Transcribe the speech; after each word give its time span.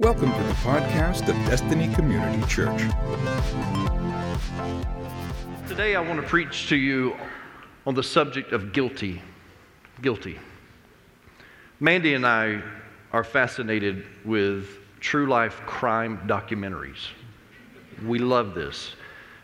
Welcome 0.00 0.32
to 0.32 0.42
the 0.42 0.54
podcast 0.60 1.28
of 1.30 1.34
Destiny 1.48 1.88
Community 1.94 2.46
Church. 2.46 2.78
Today, 5.66 5.96
I 5.96 6.00
want 6.00 6.20
to 6.20 6.26
preach 6.26 6.68
to 6.68 6.76
you 6.76 7.16
on 7.86 7.94
the 7.94 8.02
subject 8.02 8.52
of 8.52 8.74
guilty. 8.74 9.22
Guilty. 10.02 10.38
Mandy 11.80 12.12
and 12.12 12.26
I 12.26 12.60
are 13.14 13.24
fascinated 13.24 14.04
with 14.26 14.68
true 15.00 15.26
life 15.26 15.62
crime 15.64 16.20
documentaries. 16.26 17.08
We 18.04 18.18
love 18.18 18.52
this. 18.52 18.94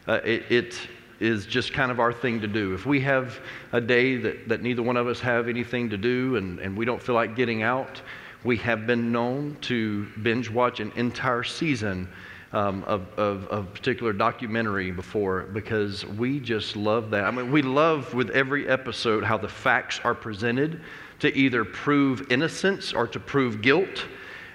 Uh, 0.06 0.20
it, 0.24 0.44
it 0.50 0.78
is 1.20 1.46
just 1.46 1.72
kind 1.72 1.90
of 1.90 2.00
our 2.00 2.12
thing 2.12 2.40
to 2.40 2.46
do. 2.46 2.74
If 2.74 2.86
we 2.86 3.00
have 3.00 3.40
a 3.72 3.80
day 3.80 4.16
that, 4.16 4.48
that 4.48 4.62
neither 4.62 4.82
one 4.82 4.96
of 4.96 5.06
us 5.06 5.20
have 5.20 5.48
anything 5.48 5.90
to 5.90 5.96
do 5.96 6.36
and, 6.36 6.58
and 6.60 6.76
we 6.76 6.84
don't 6.84 7.02
feel 7.02 7.14
like 7.14 7.34
getting 7.34 7.62
out, 7.62 8.00
we 8.44 8.56
have 8.58 8.86
been 8.86 9.10
known 9.10 9.56
to 9.62 10.06
binge 10.22 10.48
watch 10.48 10.80
an 10.80 10.92
entire 10.94 11.42
season 11.42 12.08
um, 12.52 12.82
of, 12.84 13.06
of, 13.18 13.46
of 13.48 13.66
a 13.66 13.70
particular 13.70 14.12
documentary 14.12 14.90
before 14.90 15.42
because 15.52 16.06
we 16.06 16.40
just 16.40 16.76
love 16.76 17.10
that. 17.10 17.24
I 17.24 17.30
mean, 17.30 17.50
we 17.50 17.62
love 17.62 18.14
with 18.14 18.30
every 18.30 18.68
episode 18.68 19.24
how 19.24 19.36
the 19.36 19.48
facts 19.48 20.00
are 20.04 20.14
presented 20.14 20.80
to 21.20 21.36
either 21.36 21.64
prove 21.64 22.30
innocence 22.30 22.92
or 22.92 23.06
to 23.08 23.20
prove 23.20 23.60
guilt. 23.60 24.06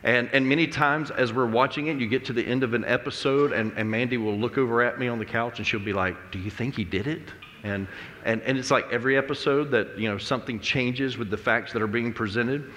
And, 0.03 0.29
and 0.33 0.47
many 0.47 0.67
times 0.67 1.11
as 1.11 1.31
we're 1.31 1.45
watching 1.45 1.87
it, 1.87 1.97
you 1.97 2.07
get 2.07 2.25
to 2.25 2.33
the 2.33 2.45
end 2.45 2.63
of 2.63 2.73
an 2.73 2.83
episode, 2.83 3.53
and, 3.53 3.71
and 3.77 3.89
Mandy 3.89 4.17
will 4.17 4.37
look 4.37 4.57
over 4.57 4.81
at 4.81 4.99
me 4.99 5.07
on 5.07 5.17
the 5.17 5.25
couch 5.25 5.59
and 5.59 5.67
she'll 5.67 5.79
be 5.79 5.93
like, 5.93 6.31
Do 6.31 6.39
you 6.39 6.51
think 6.51 6.75
he 6.75 6.83
did 6.83 7.07
it? 7.07 7.29
And, 7.63 7.87
and, 8.25 8.41
and 8.41 8.57
it's 8.57 8.71
like 8.71 8.85
every 8.91 9.17
episode 9.17 9.71
that 9.71 9.97
you 9.97 10.09
know 10.09 10.17
something 10.17 10.59
changes 10.59 11.17
with 11.17 11.29
the 11.29 11.37
facts 11.37 11.71
that 11.73 11.81
are 11.81 11.87
being 11.87 12.11
presented. 12.11 12.69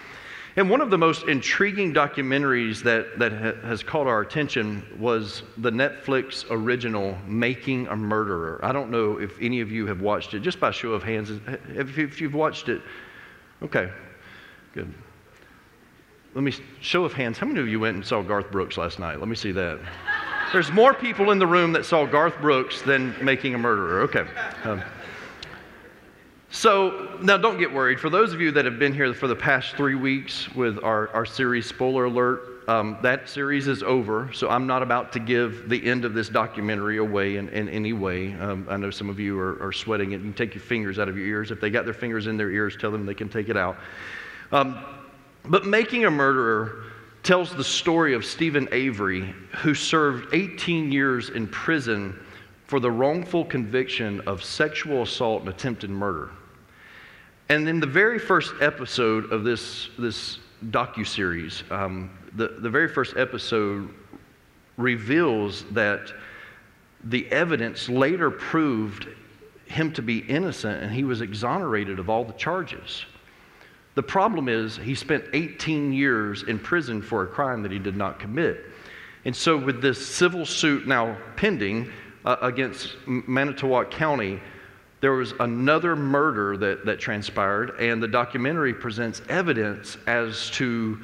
And 0.54 0.70
one 0.70 0.80
of 0.80 0.88
the 0.88 0.96
most 0.96 1.28
intriguing 1.28 1.92
documentaries 1.92 2.82
that, 2.84 3.18
that 3.18 3.32
ha- 3.32 3.68
has 3.68 3.82
caught 3.82 4.06
our 4.06 4.22
attention 4.22 4.82
was 4.98 5.42
the 5.58 5.70
Netflix 5.70 6.46
original 6.50 7.18
Making 7.26 7.88
a 7.88 7.96
Murderer. 7.96 8.58
I 8.62 8.72
don't 8.72 8.90
know 8.90 9.18
if 9.18 9.38
any 9.38 9.60
of 9.60 9.70
you 9.70 9.86
have 9.86 10.00
watched 10.00 10.32
it, 10.32 10.40
just 10.40 10.58
by 10.58 10.70
show 10.70 10.92
of 10.92 11.02
hands. 11.02 11.30
If, 11.74 11.98
if 11.98 12.22
you've 12.22 12.32
watched 12.32 12.70
it, 12.70 12.80
okay, 13.62 13.90
good. 14.72 14.94
Let 16.36 16.42
me 16.42 16.52
show 16.82 17.06
of 17.06 17.14
hands. 17.14 17.38
How 17.38 17.46
many 17.46 17.60
of 17.60 17.66
you 17.66 17.80
went 17.80 17.96
and 17.96 18.04
saw 18.04 18.20
Garth 18.20 18.52
Brooks 18.52 18.76
last 18.76 18.98
night? 18.98 19.18
Let 19.18 19.26
me 19.26 19.34
see 19.34 19.52
that. 19.52 19.80
There's 20.52 20.70
more 20.70 20.92
people 20.92 21.30
in 21.30 21.38
the 21.38 21.46
room 21.46 21.72
that 21.72 21.86
saw 21.86 22.04
Garth 22.04 22.38
Brooks 22.42 22.82
than 22.82 23.16
Making 23.24 23.54
a 23.54 23.58
Murderer. 23.58 24.02
Okay. 24.02 24.26
Um, 24.64 24.82
so 26.50 27.16
now 27.22 27.38
don't 27.38 27.58
get 27.58 27.72
worried. 27.72 27.98
For 27.98 28.10
those 28.10 28.34
of 28.34 28.42
you 28.42 28.50
that 28.50 28.66
have 28.66 28.78
been 28.78 28.92
here 28.92 29.14
for 29.14 29.28
the 29.28 29.34
past 29.34 29.76
three 29.76 29.94
weeks 29.94 30.54
with 30.54 30.78
our, 30.84 31.08
our 31.14 31.24
series, 31.24 31.64
Spoiler 31.64 32.04
Alert, 32.04 32.68
um, 32.68 32.98
that 33.00 33.30
series 33.30 33.66
is 33.66 33.82
over. 33.82 34.30
So 34.34 34.50
I'm 34.50 34.66
not 34.66 34.82
about 34.82 35.12
to 35.14 35.18
give 35.20 35.70
the 35.70 35.88
end 35.88 36.04
of 36.04 36.12
this 36.12 36.28
documentary 36.28 36.98
away 36.98 37.36
in, 37.36 37.48
in 37.48 37.70
any 37.70 37.94
way. 37.94 38.34
Um, 38.34 38.66
I 38.68 38.76
know 38.76 38.90
some 38.90 39.08
of 39.08 39.18
you 39.18 39.40
are, 39.40 39.56
are, 39.62 39.72
sweating 39.72 40.12
it. 40.12 40.20
Can 40.20 40.34
take 40.34 40.54
your 40.54 40.62
fingers 40.62 40.98
out 40.98 41.08
of 41.08 41.16
your 41.16 41.26
ears. 41.26 41.50
If 41.50 41.62
they 41.62 41.70
got 41.70 41.86
their 41.86 41.94
fingers 41.94 42.26
in 42.26 42.36
their 42.36 42.50
ears, 42.50 42.76
tell 42.78 42.90
them 42.90 43.06
they 43.06 43.14
can 43.14 43.30
take 43.30 43.48
it 43.48 43.56
out. 43.56 43.78
Um, 44.52 44.84
but 45.48 45.66
Making 45.66 46.04
a 46.04 46.10
Murderer 46.10 46.84
tells 47.22 47.54
the 47.54 47.64
story 47.64 48.14
of 48.14 48.24
Steven 48.24 48.68
Avery, 48.72 49.34
who 49.56 49.74
served 49.74 50.32
18 50.34 50.92
years 50.92 51.30
in 51.30 51.48
prison 51.48 52.18
for 52.66 52.80
the 52.80 52.90
wrongful 52.90 53.44
conviction 53.44 54.20
of 54.22 54.42
sexual 54.42 55.02
assault 55.02 55.40
and 55.40 55.48
attempted 55.48 55.90
murder. 55.90 56.30
And 57.48 57.68
in 57.68 57.80
the 57.80 57.86
very 57.86 58.18
first 58.18 58.54
episode 58.60 59.32
of 59.32 59.44
this, 59.44 59.88
this 59.98 60.38
docu-series, 60.70 61.62
um, 61.70 62.10
the, 62.34 62.48
the 62.58 62.70
very 62.70 62.88
first 62.88 63.16
episode 63.16 63.88
reveals 64.76 65.64
that 65.72 66.12
the 67.04 67.30
evidence 67.30 67.88
later 67.88 68.30
proved 68.30 69.08
him 69.66 69.92
to 69.92 70.02
be 70.02 70.18
innocent 70.18 70.82
and 70.82 70.92
he 70.92 71.04
was 71.04 71.20
exonerated 71.20 71.98
of 71.98 72.10
all 72.10 72.24
the 72.24 72.32
charges. 72.34 73.04
The 73.96 74.02
problem 74.02 74.48
is 74.48 74.76
he 74.76 74.94
spent 74.94 75.24
18 75.32 75.90
years 75.90 76.42
in 76.42 76.58
prison 76.58 77.00
for 77.00 77.22
a 77.22 77.26
crime 77.26 77.62
that 77.62 77.72
he 77.72 77.78
did 77.78 77.96
not 77.96 78.20
commit. 78.20 78.66
And 79.24 79.34
so, 79.34 79.56
with 79.56 79.80
this 79.80 80.06
civil 80.06 80.44
suit 80.44 80.86
now 80.86 81.16
pending 81.34 81.90
uh, 82.26 82.36
against 82.42 82.94
Manitowoc 83.06 83.90
County, 83.90 84.38
there 85.00 85.12
was 85.12 85.32
another 85.40 85.96
murder 85.96 86.58
that, 86.58 86.84
that 86.84 87.00
transpired, 87.00 87.70
and 87.80 88.02
the 88.02 88.08
documentary 88.08 88.74
presents 88.74 89.22
evidence 89.30 89.96
as 90.06 90.50
to 90.50 91.00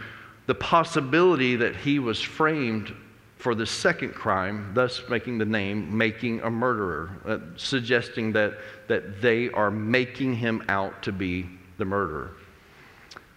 the 0.46 0.54
possibility 0.54 1.56
that 1.56 1.74
he 1.74 1.98
was 1.98 2.20
framed 2.20 2.94
for 3.38 3.54
the 3.54 3.66
second 3.66 4.14
crime, 4.14 4.70
thus 4.74 5.02
making 5.08 5.38
the 5.38 5.46
name 5.46 5.96
Making 5.96 6.42
a 6.42 6.50
Murderer, 6.50 7.10
uh, 7.24 7.38
suggesting 7.56 8.32
that, 8.32 8.58
that 8.86 9.22
they 9.22 9.48
are 9.50 9.70
making 9.70 10.34
him 10.34 10.62
out 10.68 11.02
to 11.02 11.10
be 11.10 11.48
the 11.78 11.84
murderer. 11.84 12.32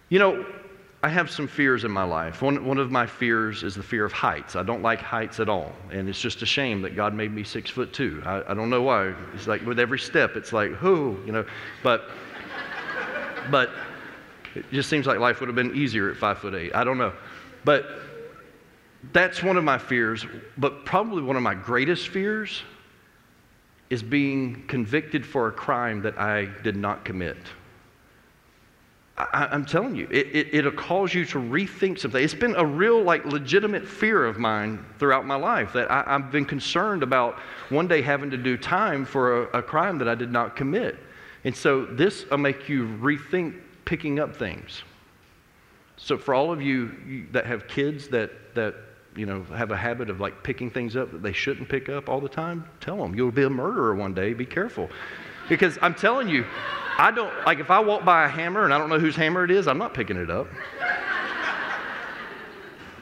You 0.08 0.18
know, 0.18 0.46
I 1.02 1.08
have 1.08 1.30
some 1.30 1.46
fears 1.46 1.84
in 1.84 1.90
my 1.90 2.04
life. 2.04 2.42
One, 2.42 2.64
one 2.64 2.78
of 2.78 2.90
my 2.90 3.06
fears 3.06 3.62
is 3.62 3.74
the 3.74 3.82
fear 3.82 4.04
of 4.04 4.12
heights. 4.12 4.56
I 4.56 4.62
don't 4.62 4.82
like 4.82 5.00
heights 5.00 5.40
at 5.40 5.48
all. 5.48 5.72
And 5.90 6.08
it's 6.08 6.20
just 6.20 6.42
a 6.42 6.46
shame 6.46 6.82
that 6.82 6.96
God 6.96 7.14
made 7.14 7.32
me 7.32 7.44
six 7.44 7.70
foot 7.70 7.92
two. 7.92 8.22
I, 8.24 8.50
I 8.50 8.54
don't 8.54 8.70
know 8.70 8.82
why. 8.82 9.14
It's 9.34 9.46
like 9.46 9.64
with 9.66 9.78
every 9.78 9.98
step, 9.98 10.36
it's 10.36 10.52
like, 10.52 10.80
whoo, 10.82 11.22
you 11.26 11.32
know. 11.32 11.44
But, 11.82 12.10
but 13.50 13.70
it 14.54 14.64
just 14.72 14.88
seems 14.88 15.06
like 15.06 15.18
life 15.18 15.40
would 15.40 15.48
have 15.48 15.56
been 15.56 15.76
easier 15.76 16.10
at 16.10 16.16
five 16.16 16.38
foot 16.38 16.54
eight. 16.54 16.74
I 16.74 16.82
don't 16.82 16.98
know. 16.98 17.12
But 17.64 17.86
that's 19.12 19.42
one 19.42 19.56
of 19.56 19.64
my 19.64 19.78
fears. 19.78 20.24
But 20.56 20.84
probably 20.84 21.22
one 21.22 21.36
of 21.36 21.42
my 21.42 21.54
greatest 21.54 22.08
fears 22.08 22.62
is 23.90 24.02
being 24.02 24.66
convicted 24.66 25.24
for 25.24 25.48
a 25.48 25.52
crime 25.52 26.02
that 26.02 26.18
I 26.18 26.46
did 26.62 26.76
not 26.76 27.04
commit. 27.04 27.36
I, 29.18 29.48
am 29.54 29.64
telling 29.64 29.96
you, 29.96 30.06
it, 30.10 30.48
it, 30.52 30.64
will 30.64 30.72
cause 30.72 31.14
you 31.14 31.24
to 31.26 31.38
rethink 31.38 31.98
something. 31.98 32.22
It's 32.22 32.34
been 32.34 32.54
a 32.54 32.66
real, 32.66 33.02
like, 33.02 33.24
legitimate 33.24 33.88
fear 33.88 34.26
of 34.26 34.38
mine 34.38 34.84
throughout 34.98 35.24
my 35.24 35.36
life 35.36 35.72
that 35.72 35.90
I, 35.90 36.02
have 36.06 36.30
been 36.30 36.44
concerned 36.44 37.02
about 37.02 37.38
one 37.70 37.88
day 37.88 38.02
having 38.02 38.30
to 38.30 38.36
do 38.36 38.58
time 38.58 39.06
for 39.06 39.44
a, 39.44 39.58
a 39.58 39.62
crime 39.62 39.96
that 39.98 40.08
I 40.08 40.14
did 40.14 40.30
not 40.30 40.54
commit. 40.54 40.98
And 41.44 41.56
so 41.56 41.86
this 41.86 42.28
will 42.28 42.36
make 42.36 42.68
you 42.68 42.86
rethink 43.00 43.58
picking 43.86 44.20
up 44.20 44.36
things. 44.36 44.82
So 45.96 46.18
for 46.18 46.34
all 46.34 46.52
of 46.52 46.60
you 46.60 47.26
that 47.32 47.46
have 47.46 47.68
kids 47.68 48.08
that, 48.08 48.54
that 48.54 48.74
you 49.16 49.24
know, 49.24 49.44
have 49.44 49.70
a 49.70 49.76
habit 49.76 50.10
of 50.10 50.20
like 50.20 50.42
picking 50.42 50.70
things 50.70 50.94
up 50.94 51.10
that 51.12 51.22
they 51.22 51.32
shouldn't 51.32 51.70
pick 51.70 51.88
up 51.88 52.10
all 52.10 52.20
the 52.20 52.28
time, 52.28 52.68
tell 52.80 52.98
them 52.98 53.14
you'll 53.14 53.30
be 53.30 53.44
a 53.44 53.50
murderer 53.50 53.94
one 53.94 54.12
day. 54.12 54.34
Be 54.34 54.44
careful. 54.44 54.90
Because 55.48 55.78
I'm 55.80 55.94
telling 55.94 56.28
you, 56.28 56.44
I 56.98 57.10
don't, 57.10 57.32
like, 57.44 57.58
if 57.58 57.70
I 57.70 57.78
walk 57.80 58.04
by 58.04 58.24
a 58.24 58.28
hammer 58.28 58.64
and 58.64 58.72
I 58.72 58.78
don't 58.78 58.88
know 58.88 58.98
whose 58.98 59.16
hammer 59.16 59.44
it 59.44 59.50
is, 59.50 59.68
I'm 59.68 59.78
not 59.78 59.92
picking 59.92 60.16
it 60.16 60.30
up. 60.30 60.48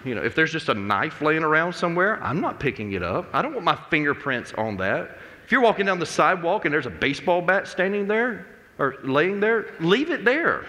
You 0.05 0.15
know, 0.15 0.23
if 0.23 0.35
there's 0.35 0.53
just 0.53 0.69
a 0.69 0.75
knife 0.75 1.23
laying 1.23 1.43
around 1.43 1.73
somewhere, 1.73 2.23
I'm 2.23 2.41
not 2.41 2.61
picking 2.61 2.93
it 2.93 3.03
up. 3.03 3.27
I 3.33 3.41
don't 3.41 3.55
want 3.55 3.65
my 3.65 3.79
fingerprints 3.89 4.53
on 4.55 4.77
that. 4.79 5.19
If 5.45 5.53
you're 5.53 5.61
walking 5.61 5.87
down 5.87 5.99
the 5.99 6.07
sidewalk 6.07 6.65
and 6.65 6.75
there's 6.75 6.87
a 6.87 6.91
baseball 6.91 7.41
bat 7.41 7.69
standing 7.69 8.07
there 8.07 8.47
or 8.79 8.97
laying 9.03 9.41
there, 9.41 9.75
leave 9.81 10.11
it 10.11 10.25
there. 10.25 10.67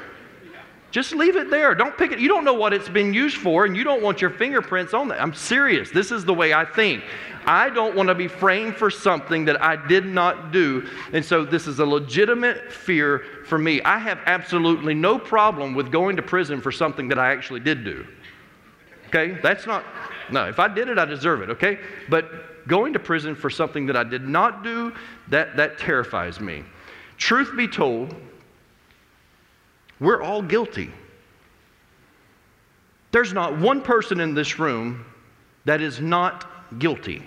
Just 0.95 1.13
leave 1.13 1.35
it 1.35 1.50
there. 1.50 1.75
Don't 1.75 1.97
pick 1.97 2.13
it. 2.13 2.19
You 2.19 2.29
don't 2.29 2.45
know 2.45 2.53
what 2.53 2.72
it's 2.72 2.88
been 2.88 3.13
used 3.13 3.35
for, 3.35 3.66
and 3.66 3.75
you 3.75 3.83
don't 3.83 4.01
want 4.01 4.22
your 4.22 4.29
fingerprints 4.29 4.94
on 4.94 5.09
that. 5.09 5.22
I'm 5.22 5.33
serious. 5.33 5.91
This 5.91 6.09
is 6.09 6.23
the 6.23 6.33
way 6.33 6.53
I 6.53 6.63
think. 6.63 7.03
I 7.45 7.69
don't 7.69 7.97
want 7.97 8.07
to 8.07 8.16
be 8.16 8.29
framed 8.29 8.78
for 8.78 8.89
something 8.89 9.44
that 9.44 9.61
I 9.61 9.75
did 9.75 10.05
not 10.05 10.53
do. 10.53 10.88
And 11.11 11.25
so 11.25 11.44
this 11.44 11.67
is 11.67 11.79
a 11.79 11.85
legitimate 11.85 12.72
fear 12.72 13.25
for 13.45 13.57
me. 13.57 13.81
I 13.81 13.97
have 13.97 14.19
absolutely 14.25 14.94
no 14.94 15.19
problem 15.19 15.73
with 15.75 15.91
going 15.91 16.16
to 16.16 16.22
prison 16.22 16.61
for 16.61 16.72
something 16.72 17.09
that 17.09 17.19
I 17.19 17.29
actually 17.29 17.59
did 17.59 17.84
do. 17.84 18.08
Okay? 19.09 19.37
That's 19.43 19.67
not, 19.67 19.84
no, 20.31 20.47
if 20.47 20.59
I 20.59 20.69
did 20.69 20.87
it, 20.87 20.97
I 20.97 21.03
deserve 21.03 21.41
it, 21.41 21.49
okay? 21.49 21.78
But 22.08 22.69
going 22.69 22.93
to 22.93 22.99
prison 22.99 23.35
for 23.35 23.49
something 23.49 23.85
that 23.87 23.97
I 23.97 24.05
did 24.05 24.29
not 24.29 24.64
do, 24.64 24.93
that, 25.28 25.58
that 25.58 25.78
terrifies 25.78 26.40
me. 26.40 26.64
Truth 27.17 27.52
be 27.58 27.67
told, 27.67 28.16
we're 29.99 30.21
all 30.21 30.41
guilty. 30.41 30.91
There's 33.11 33.33
not 33.33 33.57
one 33.57 33.81
person 33.81 34.19
in 34.19 34.33
this 34.33 34.59
room 34.59 35.05
that 35.63 35.81
is 35.81 36.01
not 36.01 36.79
guilty. 36.79 37.25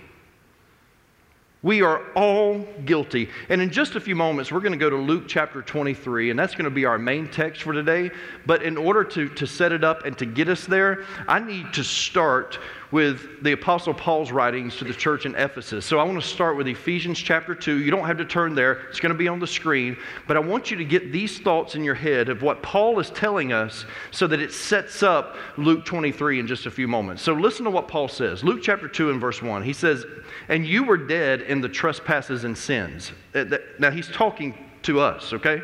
We 1.61 1.81
are 1.81 2.01
all 2.13 2.59
guilty. 2.85 3.29
And 3.49 3.61
in 3.61 3.69
just 3.69 3.95
a 3.95 3.99
few 3.99 4.15
moments, 4.15 4.49
we're 4.49 4.61
going 4.61 4.71
to 4.71 4.77
go 4.77 4.89
to 4.89 4.95
Luke 4.95 5.25
chapter 5.27 5.61
23, 5.61 6.29
and 6.29 6.39
that's 6.39 6.53
going 6.53 6.65
to 6.65 6.71
be 6.71 6.85
our 6.85 6.97
main 6.97 7.27
text 7.27 7.63
for 7.63 7.73
today. 7.73 8.11
But 8.45 8.63
in 8.63 8.77
order 8.77 9.03
to, 9.03 9.27
to 9.27 9.45
set 9.45 9.73
it 9.73 9.83
up 9.83 10.05
and 10.05 10.17
to 10.19 10.25
get 10.25 10.47
us 10.47 10.65
there, 10.65 11.03
I 11.27 11.39
need 11.39 11.73
to 11.73 11.83
start 11.83 12.59
with 12.91 13.43
the 13.43 13.51
Apostle 13.51 13.93
Paul's 13.93 14.31
writings 14.31 14.75
to 14.77 14.83
the 14.83 14.93
church 14.93 15.25
in 15.25 15.35
Ephesus. 15.35 15.85
So 15.85 15.99
I 15.99 16.03
want 16.03 16.19
to 16.19 16.27
start 16.27 16.57
with 16.57 16.67
Ephesians 16.67 17.19
chapter 17.19 17.53
2. 17.53 17.77
You 17.77 17.91
don't 17.91 18.05
have 18.05 18.17
to 18.17 18.25
turn 18.25 18.55
there, 18.55 18.81
it's 18.89 18.99
going 18.99 19.11
to 19.11 19.17
be 19.17 19.27
on 19.27 19.39
the 19.39 19.47
screen. 19.47 19.95
But 20.27 20.37
I 20.37 20.39
want 20.39 20.71
you 20.71 20.77
to 20.77 20.85
get 20.85 21.11
these 21.11 21.39
thoughts 21.39 21.75
in 21.75 21.83
your 21.83 21.93
head 21.93 22.29
of 22.29 22.41
what 22.41 22.63
Paul 22.63 22.99
is 22.99 23.11
telling 23.11 23.53
us 23.53 23.85
so 24.11 24.25
that 24.27 24.39
it 24.39 24.51
sets 24.51 25.03
up 25.03 25.37
Luke 25.57 25.85
23 25.85 26.39
in 26.39 26.47
just 26.47 26.65
a 26.65 26.71
few 26.71 26.87
moments. 26.87 27.21
So 27.21 27.33
listen 27.33 27.65
to 27.65 27.71
what 27.71 27.87
Paul 27.87 28.07
says. 28.07 28.43
Luke 28.43 28.61
chapter 28.63 28.87
2 28.87 29.11
and 29.11 29.21
verse 29.21 29.41
1. 29.41 29.61
He 29.61 29.73
says, 29.73 30.05
And 30.47 30.65
you 30.65 30.83
were 30.83 30.97
dead 30.97 31.41
in 31.41 31.61
the 31.61 31.69
trespasses 31.69 32.43
and 32.43 32.57
sins. 32.57 33.11
Uh, 33.35 33.45
now 33.77 33.91
he's 33.91 34.07
talking 34.07 34.57
to 34.83 34.99
us, 34.99 35.33
okay? 35.33 35.61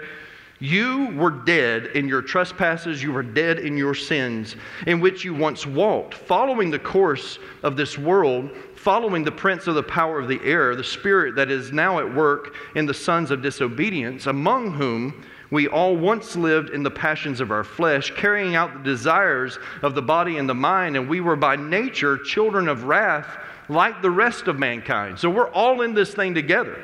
You 0.60 1.14
were 1.18 1.32
dead 1.32 1.88
in 1.88 2.08
your 2.08 2.22
trespasses, 2.22 3.04
you 3.04 3.12
were 3.12 3.24
dead 3.24 3.60
in 3.60 3.76
your 3.76 3.94
sins, 3.94 4.56
in 4.88 5.02
which 5.02 5.26
you 5.26 5.34
once 5.34 5.66
walked, 5.66 6.14
following 6.14 6.72
the 6.72 6.80
course 6.80 7.40
of 7.62 7.76
this 7.76 7.98
world, 7.98 8.50
following 8.76 9.26
the 9.26 9.32
prince 9.32 9.68
of 9.68 9.76
the 9.76 9.84
power 9.84 10.18
of 10.18 10.30
the 10.30 10.40
air, 10.44 10.74
the 10.76 10.84
spirit 10.84 11.36
that 11.36 11.52
is 11.52 11.74
now 11.74 12.00
at 12.00 12.16
work 12.16 12.56
in 12.76 12.86
the 12.86 12.94
sons 12.94 13.32
of 13.32 13.42
disobedience, 13.42 14.28
among 14.28 14.72
whom 14.72 15.26
we 15.52 15.68
all 15.68 15.96
once 15.96 16.38
lived 16.38 16.70
in 16.70 16.84
the 16.84 16.92
passions 16.92 17.42
of 17.42 17.52
our 17.52 17.64
flesh, 17.64 18.12
carrying 18.12 18.56
out 18.56 18.74
the 18.74 18.84
desires 18.84 19.60
of 19.82 19.94
the 19.94 20.02
body 20.02 20.38
and 20.38 20.48
the 20.48 20.56
mind, 20.56 20.96
and 20.96 21.10
we 21.10 21.20
were 21.20 21.36
by 21.36 21.58
nature 21.58 22.18
children 22.18 22.70
of 22.70 22.86
wrath 22.86 23.38
like 23.68 24.02
the 24.02 24.10
rest 24.10 24.48
of 24.48 24.58
mankind. 24.58 25.20
So 25.20 25.30
we're 25.30 25.52
all 25.52 25.82
in 25.82 25.94
this 25.94 26.14
thing 26.14 26.34
together. 26.34 26.82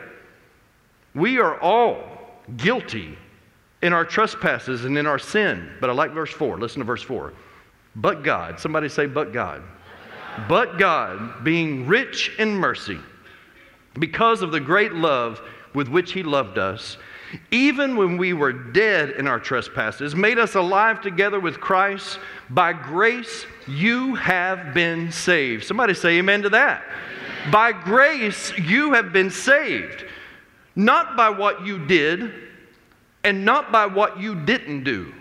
We 1.15 1.39
are 1.39 1.59
all 1.59 2.03
guilty 2.57 3.17
in 3.81 3.93
our 3.93 4.05
trespasses 4.05 4.85
and 4.85 4.97
in 4.97 5.07
our 5.07 5.19
sin. 5.19 5.71
But 5.79 5.89
I 5.89 5.93
like 5.93 6.11
verse 6.11 6.31
4. 6.31 6.57
Listen 6.57 6.79
to 6.79 6.85
verse 6.85 7.03
4. 7.03 7.33
But 7.95 8.23
God, 8.23 8.59
somebody 8.59 8.89
say, 8.89 9.05
but 9.05 9.33
God. 9.33 9.63
But 10.47 10.77
God, 10.77 11.43
being 11.43 11.87
rich 11.87 12.31
in 12.39 12.55
mercy, 12.55 12.99
because 13.99 14.41
of 14.41 14.51
the 14.51 14.59
great 14.59 14.93
love 14.93 15.41
with 15.73 15.87
which 15.89 16.13
He 16.13 16.23
loved 16.23 16.57
us, 16.57 16.97
even 17.49 17.95
when 17.95 18.17
we 18.17 18.33
were 18.33 18.51
dead 18.51 19.11
in 19.11 19.27
our 19.27 19.39
trespasses, 19.39 20.15
made 20.15 20.37
us 20.37 20.55
alive 20.55 21.01
together 21.01 21.39
with 21.39 21.59
Christ. 21.59 22.19
By 22.49 22.73
grace, 22.73 23.45
you 23.67 24.15
have 24.15 24.73
been 24.73 25.11
saved. 25.11 25.65
Somebody 25.65 25.93
say 25.93 26.17
amen 26.17 26.41
to 26.43 26.49
that. 26.49 26.83
Amen. 26.83 27.51
By 27.51 27.71
grace, 27.71 28.57
you 28.57 28.93
have 28.93 29.13
been 29.13 29.29
saved. 29.29 30.05
Not 30.75 31.15
by 31.15 31.29
what 31.29 31.65
you 31.65 31.85
did, 31.85 32.33
and 33.23 33.45
not 33.45 33.71
by 33.71 33.85
what 33.85 34.19
you 34.19 34.35
didn't 34.35 34.83
do. 34.83 35.13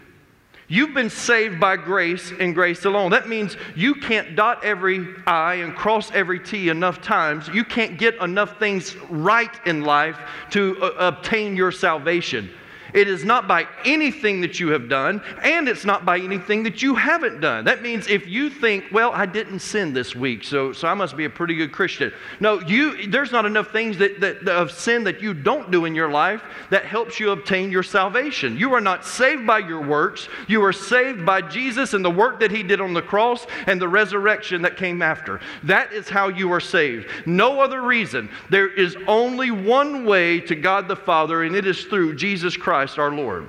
You've 0.69 0.95
been 0.95 1.11
saved 1.11 1.59
by 1.59 1.77
grace 1.77 2.33
and 2.39 2.55
grace 2.55 2.85
alone. 2.85 3.11
That 3.11 3.29
means 3.29 3.57
you 3.75 3.97
can't 3.97 4.37
dot 4.37 4.65
every 4.65 5.05
I 5.27 5.55
and 5.55 5.75
cross 5.75 6.13
every 6.13 6.39
T 6.39 6.69
enough 6.69 7.03
times. 7.03 7.49
You 7.49 7.65
can't 7.65 7.99
get 7.99 8.15
enough 8.23 8.61
things 8.61 8.95
right 9.09 9.51
in 9.67 9.83
life 9.83 10.17
to 10.51 10.81
uh, 10.81 11.09
obtain 11.09 11.57
your 11.57 11.73
salvation. 11.73 12.51
It 12.95 13.09
is 13.09 13.25
not 13.25 13.47
by 13.47 13.67
anything 13.85 14.41
that 14.41 14.59
you 14.59 14.69
have 14.69 14.89
done, 14.89 15.23
and 15.43 15.69
it's 15.69 15.85
not 15.85 16.05
by 16.05 16.19
anything 16.19 16.63
that 16.65 16.83
you 16.83 16.95
haven't 16.95 17.41
done. 17.41 17.65
That 17.65 17.83
means 17.83 18.09
if 18.09 18.27
you 18.27 18.51
think, 18.51 18.85
well, 18.93 19.13
I 19.13 19.27
didn't 19.27 19.61
sin 19.61 19.93
this 19.93 20.17
week, 20.17 20.45
so, 20.45 20.73
so 20.73 20.89
I 20.89 20.95
must 20.95 21.17
be 21.17 21.25
a 21.25 21.31
pretty 21.31 21.55
good 21.55 21.73
Christian. 21.73 22.13
No, 22.41 22.61
you, 22.61 23.07
there's 23.09 23.33
not 23.33 23.47
enough 23.47 23.71
things 23.71 23.99
that, 23.99 24.21
that, 24.21 24.49
of 24.49 24.71
sin 24.71 25.05
that 25.05 25.23
you 25.23 25.35
don't 25.35 25.71
do 25.71 25.85
in 25.85 25.95
your 25.95 26.11
life 26.11 26.43
that 26.71 26.85
helps 26.85 27.21
you 27.21 27.31
obtain 27.31 27.71
your 27.71 27.83
salvation. 27.83 28.57
You 28.57 28.75
are 28.75 28.81
not 28.81 29.05
saved 29.05 29.47
by 29.47 29.59
your 29.59 29.83
works. 29.83 30.29
You 30.49 30.65
are 30.65 30.73
saved 30.73 31.25
by 31.25 31.43
Jesus 31.43 31.95
and 31.95 32.05
the 32.05 32.11
work 32.11 32.41
that 32.41 32.51
he 32.51 32.63
did 32.63 32.81
on 32.81 32.95
the 32.95 33.03
cross 33.03 33.47
and 33.67 33.81
the 33.81 33.89
resurrection 33.89 34.63
that 34.63 34.77
came 34.77 35.03
after. 35.03 35.41
That 35.65 35.93
is 35.93 36.09
how 36.09 36.29
you 36.29 36.53
are 36.53 36.61
saved. 36.61 37.09
No 37.27 37.61
other 37.61 37.83
reason. 37.83 38.29
There 38.49 38.73
is 38.73 38.97
only 39.07 39.51
one 39.51 40.05
way 40.05 40.41
to 40.41 40.55
God 40.55 40.89
the 40.89 40.97
Father, 40.97 41.45
and 41.45 41.55
it 41.55 41.67
is 41.67 41.85
through 41.85 42.17
Jesus 42.17 42.57
Christ 42.57 42.80
Christ 42.81 42.99
our 42.99 43.13
Lord. 43.13 43.47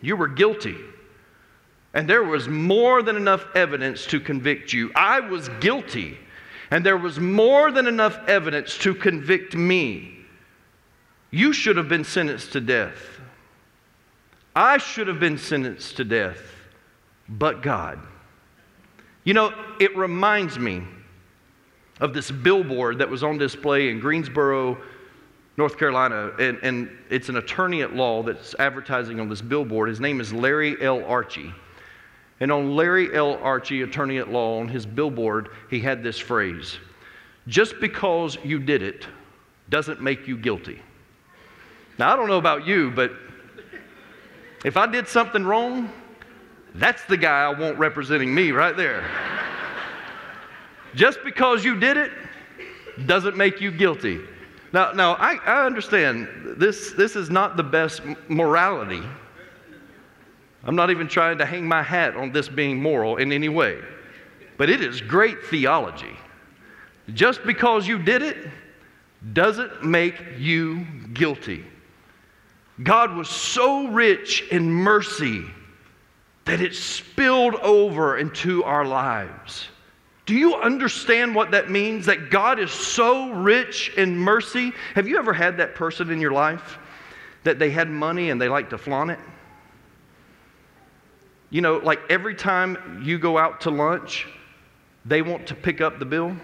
You 0.00 0.16
were 0.16 0.26
guilty. 0.26 0.74
And 1.92 2.08
there 2.08 2.24
was 2.24 2.48
more 2.48 3.02
than 3.02 3.14
enough 3.14 3.44
evidence 3.54 4.06
to 4.06 4.18
convict 4.18 4.72
you. 4.72 4.90
I 4.94 5.20
was 5.20 5.50
guilty. 5.60 6.16
And 6.70 6.86
there 6.86 6.96
was 6.96 7.20
more 7.20 7.70
than 7.70 7.86
enough 7.86 8.18
evidence 8.26 8.78
to 8.78 8.94
convict 8.94 9.54
me. 9.54 10.16
You 11.30 11.52
should 11.52 11.76
have 11.76 11.90
been 11.90 12.04
sentenced 12.04 12.54
to 12.54 12.62
death. 12.62 12.96
I 14.56 14.78
should 14.78 15.06
have 15.06 15.20
been 15.20 15.36
sentenced 15.36 15.98
to 15.98 16.04
death, 16.04 16.40
but 17.28 17.60
God. 17.60 17.98
You 19.24 19.34
know, 19.34 19.52
it 19.78 19.94
reminds 19.94 20.58
me 20.58 20.84
of 22.00 22.14
this 22.14 22.30
billboard 22.30 22.96
that 22.96 23.10
was 23.10 23.22
on 23.22 23.36
display 23.36 23.90
in 23.90 24.00
Greensboro, 24.00 24.78
North 25.60 25.76
Carolina, 25.76 26.32
and, 26.38 26.58
and 26.62 26.90
it's 27.10 27.28
an 27.28 27.36
attorney 27.36 27.82
at 27.82 27.94
law 27.94 28.22
that's 28.22 28.54
advertising 28.58 29.20
on 29.20 29.28
this 29.28 29.42
billboard. 29.42 29.90
His 29.90 30.00
name 30.00 30.18
is 30.18 30.32
Larry 30.32 30.74
L. 30.80 31.04
Archie. 31.04 31.52
And 32.40 32.50
on 32.50 32.74
Larry 32.74 33.14
L. 33.14 33.34
Archie, 33.42 33.82
attorney 33.82 34.16
at 34.16 34.30
law, 34.30 34.58
on 34.60 34.68
his 34.68 34.86
billboard, 34.86 35.50
he 35.68 35.78
had 35.78 36.02
this 36.02 36.18
phrase 36.18 36.78
Just 37.46 37.78
because 37.78 38.38
you 38.42 38.58
did 38.58 38.80
it 38.80 39.06
doesn't 39.68 40.00
make 40.00 40.26
you 40.26 40.38
guilty. 40.38 40.80
Now, 41.98 42.10
I 42.10 42.16
don't 42.16 42.28
know 42.28 42.38
about 42.38 42.66
you, 42.66 42.90
but 42.90 43.12
if 44.64 44.78
I 44.78 44.86
did 44.86 45.06
something 45.06 45.44
wrong, 45.44 45.92
that's 46.76 47.04
the 47.04 47.18
guy 47.18 47.42
I 47.42 47.50
want 47.50 47.78
representing 47.78 48.34
me 48.34 48.50
right 48.50 48.74
there. 48.74 49.04
Just 50.94 51.18
because 51.22 51.66
you 51.66 51.78
did 51.78 51.98
it 51.98 52.12
doesn't 53.04 53.36
make 53.36 53.60
you 53.60 53.70
guilty. 53.70 54.20
Now, 54.72 54.92
now 54.92 55.14
I, 55.14 55.36
I 55.44 55.66
understand 55.66 56.28
this, 56.56 56.92
this 56.92 57.16
is 57.16 57.30
not 57.30 57.56
the 57.56 57.62
best 57.62 58.02
morality. 58.28 59.02
I'm 60.64 60.76
not 60.76 60.90
even 60.90 61.08
trying 61.08 61.38
to 61.38 61.46
hang 61.46 61.66
my 61.66 61.82
hat 61.82 62.16
on 62.16 62.32
this 62.32 62.48
being 62.48 62.80
moral 62.80 63.16
in 63.16 63.32
any 63.32 63.48
way, 63.48 63.80
but 64.58 64.68
it 64.68 64.80
is 64.80 65.00
great 65.00 65.44
theology. 65.46 66.16
Just 67.14 67.44
because 67.44 67.88
you 67.88 67.98
did 67.98 68.22
it 68.22 68.48
doesn't 69.32 69.84
make 69.84 70.22
you 70.38 70.86
guilty. 71.12 71.64
God 72.82 73.14
was 73.14 73.28
so 73.28 73.88
rich 73.88 74.44
in 74.50 74.70
mercy 74.70 75.44
that 76.44 76.60
it 76.60 76.74
spilled 76.74 77.54
over 77.56 78.18
into 78.18 78.64
our 78.64 78.84
lives. 78.84 79.68
Do 80.26 80.34
you 80.34 80.54
understand 80.56 81.34
what 81.34 81.50
that 81.52 81.70
means? 81.70 82.06
That 82.06 82.30
God 82.30 82.58
is 82.58 82.70
so 82.70 83.30
rich 83.32 83.92
in 83.96 84.16
mercy? 84.16 84.72
Have 84.94 85.08
you 85.08 85.18
ever 85.18 85.32
had 85.32 85.56
that 85.56 85.74
person 85.74 86.10
in 86.10 86.20
your 86.20 86.32
life 86.32 86.78
that 87.44 87.58
they 87.58 87.70
had 87.70 87.88
money 87.90 88.30
and 88.30 88.40
they 88.40 88.48
like 88.48 88.70
to 88.70 88.78
flaunt 88.78 89.10
it? 89.10 89.18
You 91.48 91.62
know, 91.62 91.78
like 91.78 92.00
every 92.08 92.34
time 92.34 93.02
you 93.04 93.18
go 93.18 93.38
out 93.38 93.62
to 93.62 93.70
lunch, 93.70 94.26
they 95.04 95.22
want 95.22 95.46
to 95.48 95.54
pick 95.54 95.80
up 95.80 95.98
the 95.98 96.04
bill. 96.04 96.36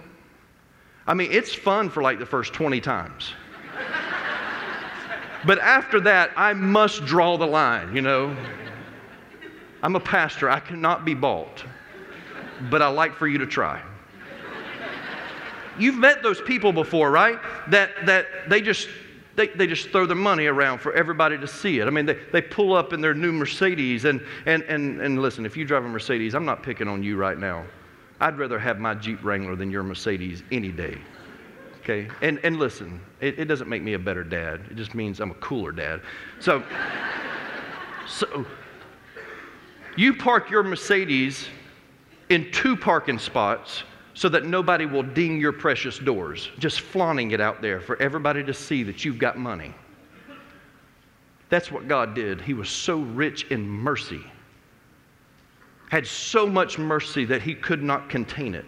I 1.07 1.15
mean, 1.15 1.31
it's 1.31 1.55
fun 1.55 1.91
for 1.91 2.03
like 2.03 2.19
the 2.19 2.27
first 2.27 2.53
20 2.53 2.81
times. 2.81 3.33
but 5.47 5.61
after 5.61 6.01
that, 6.01 6.33
I 6.37 6.55
must 6.55 7.05
draw 7.05 7.37
the 7.37 7.47
line, 7.47 7.95
you 7.95 8.03
know. 8.03 8.37
I'm 9.83 9.95
a 9.95 10.01
pastor, 10.01 10.51
I 10.51 10.59
cannot 10.59 11.05
be 11.05 11.15
bought 11.15 11.63
but 12.71 12.83
I 12.83 12.89
like 12.89 13.15
for 13.15 13.27
you 13.27 13.39
to 13.39 13.47
try. 13.47 13.83
You've 15.79 15.97
met 15.97 16.23
those 16.23 16.41
people 16.41 16.73
before, 16.73 17.11
right? 17.11 17.39
That, 17.69 17.91
that 18.07 18.27
they 18.49 18.63
just 18.63 18.89
they, 19.37 19.49
they 19.49 19.67
just 19.67 19.91
throw 19.91 20.07
their 20.07 20.17
money 20.17 20.47
around 20.47 20.79
for 20.79 20.93
everybody 20.95 21.39
to 21.39 21.47
see 21.47 21.79
it. 21.79 21.87
I 21.87 21.91
mean, 21.91 22.07
they, 22.07 22.19
they 22.33 22.41
pull 22.41 22.75
up 22.75 22.93
in 22.93 23.01
their 23.01 23.15
new 23.15 23.33
Mercedes. 23.33 24.07
And, 24.07 24.21
and, 24.47 24.63
and, 24.63 25.01
and 25.01 25.21
listen, 25.21 25.45
if 25.45 25.57
you 25.57 25.65
drive 25.65 25.85
a 25.85 25.89
Mercedes, 25.89 26.35
I'm 26.35 26.47
not 26.47 26.63
picking 26.63 26.89
on 26.89 27.03
you 27.03 27.17
right 27.17 27.39
now. 27.39 27.65
I'd 28.19 28.39
rather 28.39 28.59
have 28.59 28.79
my 28.79 28.95
Jeep 28.95 29.23
Wrangler 29.23 29.55
than 29.55 29.71
your 29.71 29.83
Mercedes 29.83 30.43
any 30.51 30.73
day. 30.73 30.99
Okay? 31.81 32.09
And, 32.23 32.41
and 32.43 32.57
listen, 32.57 33.01
it, 33.21 33.39
it 33.39 33.45
doesn't 33.45 33.69
make 33.69 33.83
me 33.83 33.93
a 33.93 33.99
better 33.99 34.25
dad, 34.25 34.63
it 34.71 34.77
just 34.77 34.95
means 34.95 35.21
I'm 35.21 35.31
a 35.31 35.35
cooler 35.35 35.71
dad. 35.71 36.01
So, 36.41 36.65
so 38.09 38.47
you 39.97 40.15
park 40.15 40.51
your 40.51 40.63
Mercedes 40.63 41.47
in 42.29 42.51
two 42.51 42.77
parking 42.77 43.19
spots 43.19 43.85
so 44.15 44.29
that 44.31 44.47
nobody 44.47 44.87
will 44.87 45.03
ding 45.03 45.39
your 45.39 45.53
precious 45.53 45.99
doors, 45.99 46.51
just 46.59 46.81
flaunting 46.81 47.33
it 47.33 47.41
out 47.41 47.61
there 47.61 47.81
for 47.81 48.01
everybody 48.01 48.43
to 48.43 48.55
see 48.55 48.83
that 48.83 49.05
you've 49.05 49.19
got 49.19 49.37
money. 49.39 49.75
That's 51.49 51.71
what 51.71 51.87
God 51.87 52.15
did. 52.15 52.41
He 52.41 52.55
was 52.55 52.69
so 52.69 53.01
rich 53.01 53.45
in 53.51 53.69
mercy, 53.69 54.25
had 55.91 56.07
so 56.07 56.47
much 56.47 56.79
mercy 56.79 57.25
that 57.27 57.43
he 57.43 57.55
could 57.55 57.83
not 57.83 58.09
contain 58.09 58.55
it. 58.55 58.65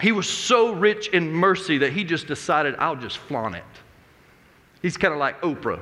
He 0.00 0.10
was 0.12 0.28
so 0.28 0.72
rich 0.72 1.08
in 1.08 1.30
mercy 1.30 1.78
that 1.78 1.92
he 1.92 2.02
just 2.02 2.26
decided, 2.26 2.74
I'll 2.78 2.96
just 2.96 3.18
flaunt 3.18 3.54
it. 3.54 3.64
He's 4.82 4.96
kind 4.96 5.14
of 5.14 5.20
like 5.20 5.40
Oprah. 5.42 5.80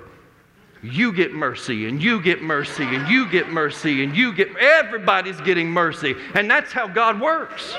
You 0.82 1.12
get 1.12 1.32
mercy, 1.32 1.87
and 1.87 2.02
you 2.02 2.22
get 2.22 2.42
mercy, 2.42 2.84
and 2.84 3.06
you 3.08 3.28
get 3.28 3.50
mercy, 3.50 4.02
and 4.02 4.16
you 4.16 4.32
get, 4.32 4.56
everybody's 4.56 5.40
getting 5.42 5.70
mercy. 5.70 6.14
And 6.34 6.50
that's 6.50 6.72
how 6.72 6.88
God 6.88 7.20
works. 7.20 7.75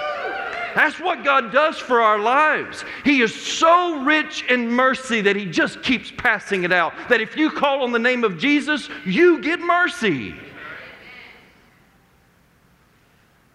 That's 0.75 0.99
what 0.99 1.23
God 1.23 1.51
does 1.51 1.77
for 1.77 2.01
our 2.01 2.19
lives. 2.19 2.85
He 3.03 3.21
is 3.21 3.33
so 3.33 4.03
rich 4.03 4.45
in 4.49 4.69
mercy 4.69 5.21
that 5.21 5.35
He 5.35 5.45
just 5.45 5.81
keeps 5.83 6.11
passing 6.15 6.63
it 6.63 6.71
out. 6.71 6.93
That 7.09 7.21
if 7.21 7.35
you 7.35 7.49
call 7.49 7.83
on 7.83 7.91
the 7.91 7.99
name 7.99 8.23
of 8.23 8.37
Jesus, 8.37 8.89
you 9.05 9.41
get 9.41 9.59
mercy. 9.59 10.35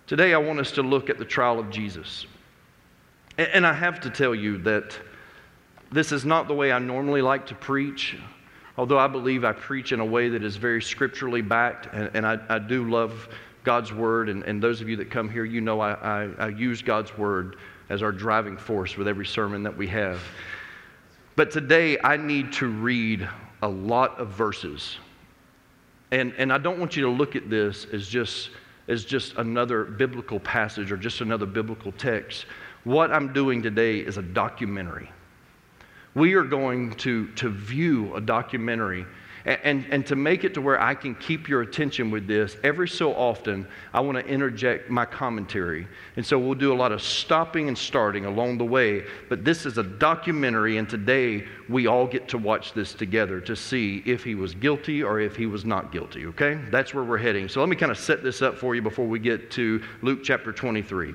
Today, 0.07 0.35
I 0.35 0.39
want 0.39 0.61
us 0.61 0.73
to 0.73 0.83
look 0.83 1.09
at 1.09 1.19
the 1.19 1.25
trial 1.25 1.59
of 1.59 1.71
Jesus. 1.71 2.27
And 3.39 3.67
I 3.67 3.73
have 3.73 4.01
to 4.01 4.11
tell 4.11 4.35
you 4.35 4.59
that 4.59 4.99
this 5.91 6.13
is 6.13 6.25
not 6.25 6.49
the 6.49 6.55
way 6.55 6.73
I 6.73 6.79
normally 6.79 7.23
like 7.23 7.47
to 7.47 7.55
preach, 7.55 8.17
although 8.77 8.99
I 8.99 9.07
believe 9.07 9.45
I 9.45 9.53
preach 9.53 9.93
in 9.93 10.01
a 10.01 10.05
way 10.05 10.29
that 10.29 10.45
is 10.45 10.57
very 10.57 10.83
scripturally 10.83 11.43
backed, 11.43 11.93
and, 11.93 12.11
and 12.15 12.27
I, 12.27 12.39
I, 12.49 12.59
do 12.59 12.89
love 12.89 13.29
God's 13.65 13.93
word. 13.93 14.29
And, 14.29 14.43
and, 14.45 14.63
those 14.63 14.81
of 14.81 14.89
you 14.89 14.97
that 14.97 15.11
come 15.11 15.29
here, 15.29 15.45
you 15.45 15.61
know 15.61 15.81
I, 15.81 15.93
I, 15.93 16.29
I 16.39 16.49
use 16.49 16.83
God's 16.83 17.17
word 17.17 17.57
as 17.89 18.03
our 18.03 18.13
driving 18.13 18.57
force 18.57 18.97
with 18.97 19.09
every 19.09 19.27
sermon 19.27 19.63
that 19.63 19.77
we 19.77 19.87
have. 19.89 20.21
But 21.37 21.51
today, 21.51 21.99
I 22.03 22.17
need 22.17 22.53
to 22.55 22.67
read 22.69 23.29
a 23.63 23.69
lot 23.69 24.19
of 24.19 24.29
verses. 24.29 24.97
And, 26.11 26.33
and 26.39 26.53
I 26.53 26.59
don't 26.59 26.79
want 26.79 26.97
you 26.97 27.03
to 27.05 27.11
look 27.11 27.37
at 27.37 27.51
this 27.51 27.87
as 27.93 28.09
just, 28.09 28.51
as 28.89 29.05
just 29.05 29.35
another 29.37 29.85
biblical 29.85 30.41
passage 30.41 30.91
or 30.93 30.97
just 30.97 31.21
another 31.21 31.47
biblical 31.47 31.93
text. 31.93 32.47
What 32.85 33.11
I'm 33.11 33.33
doing 33.33 33.63
today 33.63 33.99
is 33.99 34.17
a 34.17 34.23
documentary. 34.23 35.11
We 36.17 36.33
are 36.33 36.45
going 36.45 36.93
to, 36.95 37.29
to 37.35 37.51
view 37.51 38.17
a 38.17 38.23
documentary. 38.23 39.05
And, 39.45 39.61
and, 39.63 39.87
and, 39.91 40.07
to 40.07 40.17
make 40.17 40.45
it 40.45 40.55
to 40.55 40.61
where 40.63 40.81
I 40.81 40.95
can 40.95 41.15
keep 41.15 41.47
your 41.47 41.61
attention 41.61 42.11
with 42.11 42.27
this, 42.27 42.57
every 42.65 42.89
so 42.89 43.15
often, 43.15 43.69
I 43.93 44.01
want 44.01 44.19
to 44.19 44.27
interject 44.27 44.91
my 44.91 45.05
commentary. 45.05 45.87
And 46.17 46.27
so 46.27 46.37
we'll 46.37 46.57
do 46.57 46.73
a 46.73 46.75
lot 46.75 46.91
of 46.91 47.01
stopping 47.01 47.69
and 47.69 47.77
starting 47.77 48.25
along 48.25 48.59
the 48.59 48.65
way. 48.65 49.05
But 49.29 49.45
this 49.45 49.65
is 49.67 49.79
a 49.79 49.85
documentary, 49.85 50.79
and 50.79 50.89
today 50.89 51.45
we 51.69 51.87
all 51.87 52.07
get 52.07 52.29
to 52.31 52.39
watch 52.39 52.73
this 52.73 52.93
together 52.95 53.41
to 53.43 53.55
see 53.55 54.03
if 54.07 54.25
he 54.25 54.35
was 54.35 54.55
guilty 54.55 55.03
or 55.03 55.21
if 55.21 55.37
he 55.37 55.47
was 55.47 55.65
not 55.65 55.93
guilty, 55.93 56.27
okay? 56.27 56.59
That's 56.71 56.93
where 56.95 57.05
we're 57.05 57.19
heading. 57.19 57.47
So 57.49 57.61
let 57.61 57.69
me 57.69 57.77
kind 57.77 57.93
of 57.93 57.99
set 57.99 58.25
this 58.25 58.41
up 58.43 58.59
for 58.59 58.75
you 58.75 58.83
before 58.83 59.07
we 59.07 59.19
get 59.19 59.51
to 59.53 59.81
Luke 60.03 60.25
chapter 60.25 60.51
23. 60.51 61.15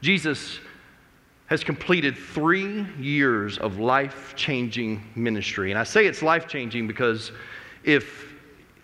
Jesus 0.00 0.58
has 1.52 1.62
completed 1.62 2.16
three 2.16 2.86
years 2.98 3.58
of 3.58 3.78
life 3.78 4.32
changing 4.34 5.02
ministry. 5.14 5.70
And 5.70 5.78
I 5.78 5.84
say 5.84 6.06
it's 6.06 6.22
life 6.22 6.48
changing 6.48 6.86
because 6.86 7.30
if, 7.84 8.32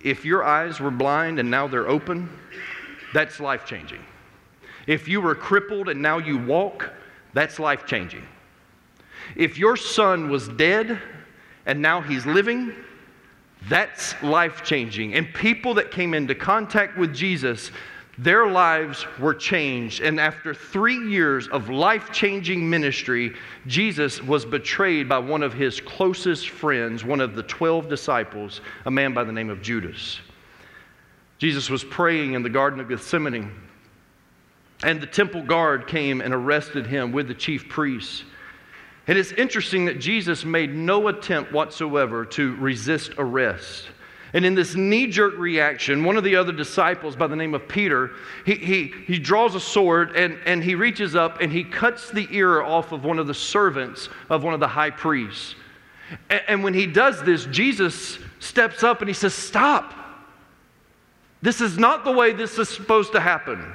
if 0.05 0.23
your 0.23 0.45
eyes 0.45 0.79
were 0.79 0.91
blind 0.91 1.39
and 1.39 1.51
now 1.51 1.67
they're 1.67 1.89
open, 1.89 2.29
that's 3.15 3.41
life 3.41 3.65
changing. 3.65 4.05
If 4.87 5.09
you 5.09 5.23
were 5.23 5.35
crippled 5.35 5.89
and 5.89 6.03
now 6.03 6.19
you 6.19 6.37
walk, 6.37 6.93
that's 7.33 7.59
life 7.59 7.87
changing. 7.87 8.29
If 9.35 9.57
your 9.57 9.75
son 9.75 10.29
was 10.29 10.49
dead 10.49 11.01
and 11.65 11.81
now 11.81 12.03
he's 12.03 12.27
living, 12.27 12.75
that's 13.71 14.15
life 14.23 14.63
changing. 14.63 15.15
And 15.15 15.33
people 15.33 15.73
that 15.73 15.91
came 15.91 16.13
into 16.13 16.35
contact 16.35 16.99
with 16.99 17.15
Jesus 17.15 17.71
their 18.19 18.49
lives 18.49 19.07
were 19.21 19.35
changed. 19.35 20.01
And 20.01 20.19
after 20.19 20.53
three 20.53 21.09
years 21.09 21.47
of 21.49 21.71
life 21.71 22.11
changing 22.13 22.69
ministry, 22.69 23.35
Jesus 23.67 24.21
was 24.21 24.45
betrayed 24.45 25.09
by 25.09 25.19
one 25.19 25.45
of 25.45 25.55
his 25.55 25.81
closest 25.81 26.49
friends, 26.49 27.05
one 27.05 27.21
of 27.21 27.37
the 27.37 27.45
12 27.45 27.89
disciples, 27.89 28.61
a 28.87 28.91
man 28.91 29.15
by 29.15 29.23
the 29.23 29.33
name 29.33 29.51
of 29.51 29.63
Judas. 29.63 30.19
Jesus 31.39 31.71
was 31.71 31.85
praying 31.85 32.33
in 32.33 32.43
the 32.43 32.51
Garden 32.51 32.81
of 32.81 32.89
Gethsemane, 32.89 33.53
and 34.83 35.01
the 35.01 35.07
temple 35.07 35.43
guard 35.43 35.87
came 35.87 36.21
and 36.21 36.35
arrested 36.35 36.87
him 36.87 37.13
with 37.13 37.29
the 37.29 37.35
chief 37.35 37.69
priests. 37.69 38.25
And 39.07 39.17
it's 39.17 39.33
interesting 39.33 39.85
that 39.85 40.01
Jesus 40.01 40.45
made 40.45 40.75
no 40.75 41.07
attempt 41.07 41.53
whatsoever 41.53 42.25
to 42.27 42.57
resist 42.57 43.13
arrest. 43.17 43.87
And 44.33 44.45
in 44.45 44.55
this 44.55 44.75
knee 44.75 45.07
jerk 45.07 45.39
reaction, 45.39 46.05
one 46.05 46.17
of 46.17 46.25
the 46.25 46.37
other 46.37 46.53
disciples 46.53 47.17
by 47.17 47.27
the 47.27 47.37
name 47.37 47.55
of 47.55 47.67
Peter, 47.67 48.11
he, 48.45 48.55
he, 48.55 48.95
he 49.07 49.19
draws 49.19 49.55
a 49.55 49.61
sword 49.61 50.17
and, 50.17 50.39
and 50.45 50.63
he 50.63 50.75
reaches 50.75 51.17
up 51.17 51.41
and 51.41 51.51
he 51.51 51.65
cuts 51.65 52.11
the 52.11 52.29
ear 52.31 52.63
off 52.63 52.93
of 52.93 53.05
one 53.05 53.19
of 53.19 53.27
the 53.27 53.35
servants 53.35 54.09
of 54.29 54.45
one 54.45 54.53
of 54.53 54.61
the 54.61 54.69
high 54.69 54.91
priests. 54.91 55.55
And, 56.29 56.43
and 56.49 56.65
when 56.65 56.75
he 56.75 56.87
does 56.87 57.23
this, 57.23 57.47
Jesus 57.47 58.19
steps 58.39 58.83
up 58.83 59.01
and 59.01 59.09
he 59.09 59.15
says, 59.15 59.35
Stop. 59.35 59.95
This 61.41 61.61
is 61.61 61.79
not 61.79 62.05
the 62.05 62.13
way 62.13 62.33
this 62.33 62.59
is 62.59 62.69
supposed 62.69 63.13
to 63.13 63.21
happen. 63.21 63.73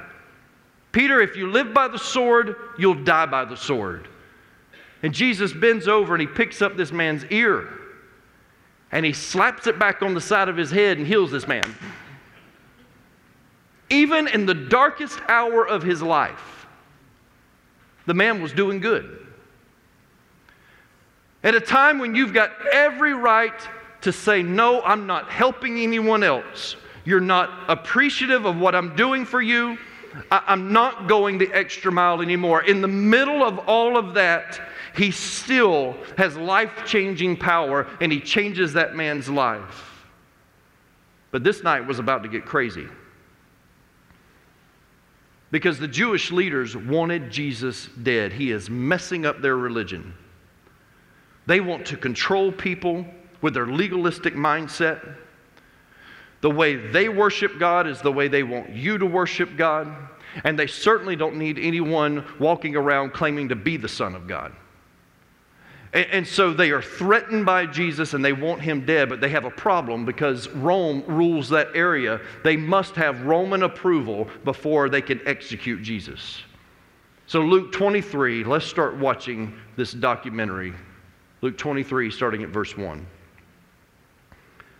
Peter, 0.92 1.20
if 1.20 1.34
you 1.34 1.50
live 1.50 1.74
by 1.74 1.88
the 1.88 1.98
sword, 1.98 2.54
you'll 2.78 3.02
die 3.02 3.26
by 3.26 3.44
the 3.44 3.56
sword. 3.56 4.06
And 5.02 5.12
Jesus 5.12 5.52
bends 5.52 5.88
over 5.88 6.14
and 6.14 6.20
he 6.20 6.26
picks 6.26 6.62
up 6.62 6.76
this 6.76 6.92
man's 6.92 7.24
ear 7.26 7.68
and 8.94 9.04
he 9.04 9.12
slaps 9.12 9.66
it 9.66 9.76
back 9.76 10.02
on 10.02 10.14
the 10.14 10.20
side 10.20 10.48
of 10.48 10.56
his 10.56 10.70
head 10.70 10.98
and 10.98 11.06
heals 11.06 11.32
this 11.32 11.48
man. 11.48 11.64
Even 13.90 14.28
in 14.28 14.46
the 14.46 14.54
darkest 14.54 15.18
hour 15.28 15.66
of 15.66 15.82
his 15.82 16.00
life, 16.00 16.66
the 18.06 18.14
man 18.14 18.40
was 18.40 18.52
doing 18.52 18.78
good. 18.78 19.26
At 21.42 21.56
a 21.56 21.60
time 21.60 21.98
when 21.98 22.14
you've 22.14 22.32
got 22.32 22.52
every 22.72 23.14
right 23.14 23.68
to 24.02 24.12
say, 24.12 24.44
No, 24.44 24.80
I'm 24.82 25.08
not 25.08 25.28
helping 25.28 25.80
anyone 25.80 26.22
else. 26.22 26.76
You're 27.04 27.20
not 27.20 27.50
appreciative 27.68 28.46
of 28.46 28.58
what 28.58 28.76
I'm 28.76 28.94
doing 28.94 29.24
for 29.24 29.42
you. 29.42 29.76
I- 30.30 30.52
am 30.52 30.72
not 30.72 31.08
going 31.08 31.38
the 31.38 31.52
extra 31.52 31.90
mile 31.90 32.22
anymore. 32.22 32.62
In 32.62 32.80
the 32.80 32.88
middle 32.88 33.42
of 33.42 33.58
all 33.58 33.98
of 33.98 34.14
that, 34.14 34.60
he 34.96 35.10
still 35.10 35.96
has 36.16 36.36
life 36.36 36.84
changing 36.86 37.36
power 37.36 37.86
and 38.00 38.12
he 38.12 38.20
changes 38.20 38.74
that 38.74 38.94
man's 38.94 39.28
life. 39.28 40.04
But 41.30 41.42
this 41.42 41.64
night 41.64 41.86
was 41.86 41.98
about 41.98 42.22
to 42.22 42.28
get 42.28 42.44
crazy 42.44 42.86
because 45.50 45.78
the 45.78 45.88
Jewish 45.88 46.30
leaders 46.30 46.76
wanted 46.76 47.30
Jesus 47.30 47.88
dead. 48.02 48.32
He 48.32 48.50
is 48.50 48.70
messing 48.70 49.26
up 49.26 49.40
their 49.40 49.56
religion. 49.56 50.14
They 51.46 51.60
want 51.60 51.86
to 51.86 51.96
control 51.96 52.52
people 52.52 53.04
with 53.40 53.54
their 53.54 53.66
legalistic 53.66 54.34
mindset. 54.34 55.16
The 56.40 56.50
way 56.50 56.76
they 56.76 57.08
worship 57.08 57.58
God 57.58 57.86
is 57.86 58.00
the 58.00 58.12
way 58.12 58.28
they 58.28 58.42
want 58.42 58.70
you 58.70 58.98
to 58.98 59.06
worship 59.06 59.56
God. 59.56 59.92
And 60.42 60.58
they 60.58 60.66
certainly 60.66 61.16
don't 61.16 61.36
need 61.36 61.58
anyone 61.58 62.24
walking 62.38 62.76
around 62.76 63.12
claiming 63.12 63.48
to 63.50 63.56
be 63.56 63.76
the 63.76 63.88
Son 63.88 64.14
of 64.14 64.26
God. 64.26 64.52
And, 65.94 66.06
and 66.10 66.26
so 66.26 66.52
they 66.52 66.70
are 66.72 66.82
threatened 66.82 67.46
by 67.46 67.64
Jesus 67.64 68.12
and 68.12 68.22
they 68.22 68.32
want 68.32 68.60
him 68.60 68.84
dead, 68.84 69.08
but 69.08 69.20
they 69.20 69.30
have 69.30 69.44
a 69.44 69.50
problem 69.50 70.04
because 70.04 70.48
Rome 70.48 71.04
rules 71.06 71.48
that 71.48 71.68
area. 71.74 72.20
They 72.42 72.56
must 72.56 72.94
have 72.96 73.22
Roman 73.22 73.62
approval 73.62 74.28
before 74.44 74.90
they 74.90 75.00
can 75.00 75.20
execute 75.26 75.82
Jesus. 75.82 76.42
So, 77.26 77.40
Luke 77.40 77.72
23, 77.72 78.44
let's 78.44 78.66
start 78.66 78.98
watching 78.98 79.58
this 79.76 79.92
documentary. 79.92 80.74
Luke 81.40 81.56
23, 81.56 82.10
starting 82.10 82.42
at 82.42 82.50
verse 82.50 82.76
1. 82.76 83.06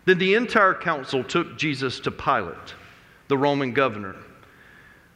Then 0.04 0.18
the 0.18 0.34
entire 0.34 0.74
council 0.74 1.24
took 1.24 1.56
Jesus 1.56 2.00
to 2.00 2.10
Pilate, 2.10 2.74
the 3.28 3.38
Roman 3.38 3.72
governor. 3.72 4.16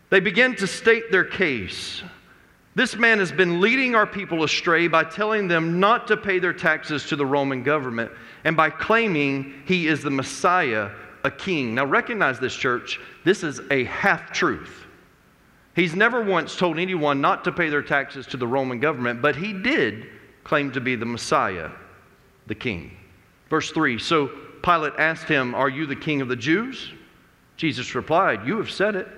They 0.09 0.21
began 0.21 0.57
to 0.57 0.67
state 0.67 1.11
their 1.11 1.25
case. 1.25 2.03
This 2.79 2.95
man 2.95 3.19
has 3.19 3.33
been 3.33 3.61
leading 3.61 3.97
our 3.97 4.07
people 4.07 4.45
astray 4.45 4.87
by 4.87 5.03
telling 5.03 5.49
them 5.49 5.81
not 5.81 6.07
to 6.07 6.17
pay 6.17 6.39
their 6.39 6.53
taxes 6.53 7.07
to 7.07 7.17
the 7.17 7.27
Roman 7.27 7.65
government 7.65 8.13
and 8.45 8.57
by 8.57 8.71
claiming 8.71 9.65
he 9.65 9.89
is 9.89 10.01
the 10.01 10.13
Messiah, 10.13 10.93
a 11.25 11.31
king. 11.33 11.75
Now, 11.75 11.87
recognize 11.87 12.39
this, 12.39 12.55
church. 12.55 13.01
This 13.25 13.43
is 13.43 13.61
a 13.73 13.83
half 13.83 14.33
truth. 14.33 14.87
He's 15.75 15.97
never 15.97 16.23
once 16.23 16.55
told 16.55 16.79
anyone 16.79 17.21
not 17.21 17.43
to 17.43 17.53
pay 17.53 17.69
their 17.69 17.83
taxes 17.83 18.29
to 18.29 18.37
the 18.37 18.47
Roman 18.47 18.79
government, 18.79 19.21
but 19.21 19.35
he 19.35 19.53
did 19.53 20.07
claim 20.45 20.71
to 20.71 20.81
be 20.81 20.95
the 20.95 21.05
Messiah, 21.05 21.71
the 22.47 22.55
king. 22.55 22.97
Verse 23.51 23.73
3 23.73 23.99
So 23.99 24.29
Pilate 24.63 24.95
asked 24.99 25.27
him, 25.27 25.53
Are 25.53 25.69
you 25.69 25.85
the 25.85 25.97
king 25.97 26.21
of 26.21 26.29
the 26.29 26.37
Jews? 26.37 26.93
Jesus 27.57 27.97
replied, 27.97 28.47
You 28.47 28.57
have 28.59 28.71
said 28.71 28.95
it. 28.95 29.09